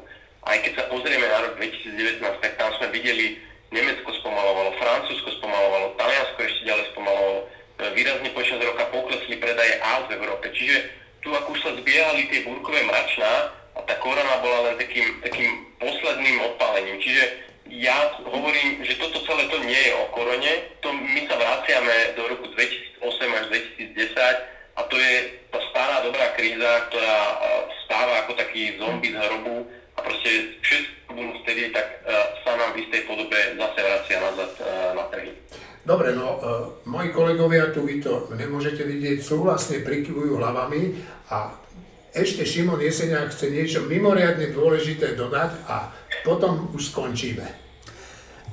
Aj 0.48 0.56
keď 0.64 0.72
sa 0.80 0.84
pozrieme 0.88 1.28
na 1.28 1.44
rok 1.44 1.60
2019, 1.60 2.24
tak 2.40 2.56
tam 2.56 2.72
sme 2.80 2.88
videli, 2.96 3.44
Nemecko 3.76 4.16
spomalovalo, 4.24 4.80
Francúzsko 4.80 5.36
spomalovalo, 5.44 6.00
Taliansko 6.00 6.40
ešte 6.48 6.64
ďalej 6.64 6.86
spomalovalo. 6.96 7.40
E, 7.44 7.48
výrazne 7.92 8.30
počas 8.32 8.64
roka 8.64 8.88
poklesli 8.88 9.36
predaje 9.36 9.84
aut 9.84 10.08
v 10.08 10.16
Európe. 10.16 10.48
Čiže 10.56 10.80
tu 11.20 11.36
ako 11.36 11.60
už 11.60 11.60
sa 11.60 11.76
zbiehali 11.76 12.32
tie 12.32 12.48
búrkové 12.48 12.88
mračná 12.88 13.63
a 13.74 13.80
tá 13.86 13.96
korona 13.98 14.42
bola 14.42 14.72
len 14.72 14.76
takým, 14.78 15.22
takým 15.26 15.52
posledným 15.82 16.38
odpálením. 16.54 17.02
Čiže 17.02 17.24
ja 17.74 17.96
hovorím, 18.28 18.86
že 18.86 19.00
toto 19.02 19.24
celé 19.26 19.50
to 19.50 19.58
nie 19.66 19.82
je 19.90 19.94
o 19.98 20.06
korone, 20.14 20.54
to 20.84 20.90
my 20.94 21.22
sa 21.26 21.36
vraciame 21.40 22.14
do 22.14 22.28
roku 22.30 22.46
2008 22.54 23.40
až 23.40 23.44
2010 23.90 24.78
a 24.78 24.82
to 24.90 24.96
je 24.98 25.14
tá 25.50 25.60
stará 25.74 26.06
dobrá 26.06 26.34
kríza, 26.38 26.90
ktorá 26.90 27.18
e, 27.18 27.36
stáva 27.86 28.14
ako 28.26 28.32
taký 28.38 28.78
zombie 28.78 29.14
z 29.14 29.18
hrobu 29.18 29.66
a 29.98 30.00
proste 30.02 30.58
všetko 30.62 31.14
budú 31.14 31.32
vtedy, 31.46 31.70
tak 31.70 31.86
uh, 32.10 32.34
sa 32.42 32.58
nám 32.58 32.74
v 32.74 32.82
istej 32.82 33.06
podobe 33.06 33.38
zase 33.54 33.80
vracia 33.86 34.18
nazad 34.18 34.52
uh, 34.58 34.66
na 34.98 35.06
trhy. 35.14 35.32
Dobre, 35.84 36.16
no, 36.16 36.40
moji 36.88 37.12
kolegovia, 37.12 37.76
tu 37.76 37.84
vy 37.84 38.00
to 38.00 38.32
nemôžete 38.32 38.88
vidieť, 38.88 39.20
súhlasne 39.20 39.84
prikyvujú 39.84 40.40
hlavami 40.40 40.96
a 41.28 41.52
ešte 42.14 42.46
Šimon 42.46 42.78
Jeseniak 42.78 43.34
chce 43.34 43.50
niečo 43.50 43.90
mimoriadne 43.90 44.54
dôležité 44.54 45.18
dodať 45.18 45.52
a 45.66 45.90
potom 46.22 46.70
už 46.72 46.94
skončíme. 46.94 47.44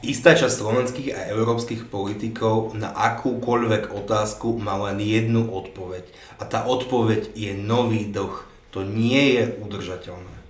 Istá 0.00 0.32
časť 0.32 0.64
slovenských 0.64 1.12
a 1.12 1.28
európskych 1.28 1.92
politikov 1.92 2.72
na 2.72 2.88
akúkoľvek 2.88 3.92
otázku 3.92 4.56
má 4.56 4.80
len 4.88 4.96
jednu 4.96 5.44
odpoveď. 5.52 6.08
A 6.40 6.48
tá 6.48 6.64
odpoveď 6.64 7.36
je 7.36 7.52
nový 7.52 8.08
dlh. 8.08 8.32
To 8.72 8.80
nie 8.80 9.36
je 9.36 9.44
udržateľné. 9.60 10.40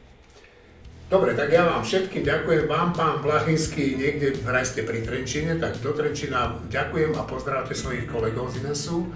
Dobre, 1.11 1.35
tak 1.35 1.51
ja 1.51 1.67
vám 1.67 1.83
všetkým 1.83 2.23
ďakujem. 2.23 2.71
Vám, 2.71 2.95
pán 2.95 3.19
Plachinský, 3.19 3.99
niekde 3.99 4.39
vraj 4.47 4.63
ste 4.63 4.87
pri 4.87 5.03
Trenčine, 5.03 5.59
tak 5.59 5.83
do 5.83 5.91
Trenčina 5.91 6.55
ďakujem 6.71 7.19
a 7.19 7.27
pozdravte 7.27 7.75
svojich 7.75 8.07
kolegov 8.07 8.55
z 8.55 8.63
Inesu. 8.63 9.11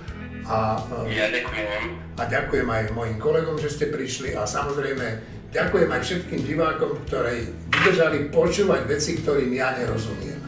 A, 0.44 0.76
ja 1.08 1.32
ďakujem. 1.32 1.82
A 2.20 2.22
ďakujem 2.28 2.68
aj 2.68 2.92
mojim 2.92 3.16
kolegom, 3.16 3.56
že 3.56 3.72
ste 3.72 3.88
prišli 3.88 4.36
a 4.36 4.44
samozrejme 4.44 5.06
ďakujem 5.56 5.88
aj 5.88 6.00
všetkým 6.04 6.40
divákom, 6.44 7.00
ktorí 7.08 7.48
vydržali 7.72 8.28
počúvať 8.28 8.84
veci, 8.84 9.24
ktorým 9.24 9.48
ja 9.56 9.72
nerozumiem. 9.72 10.43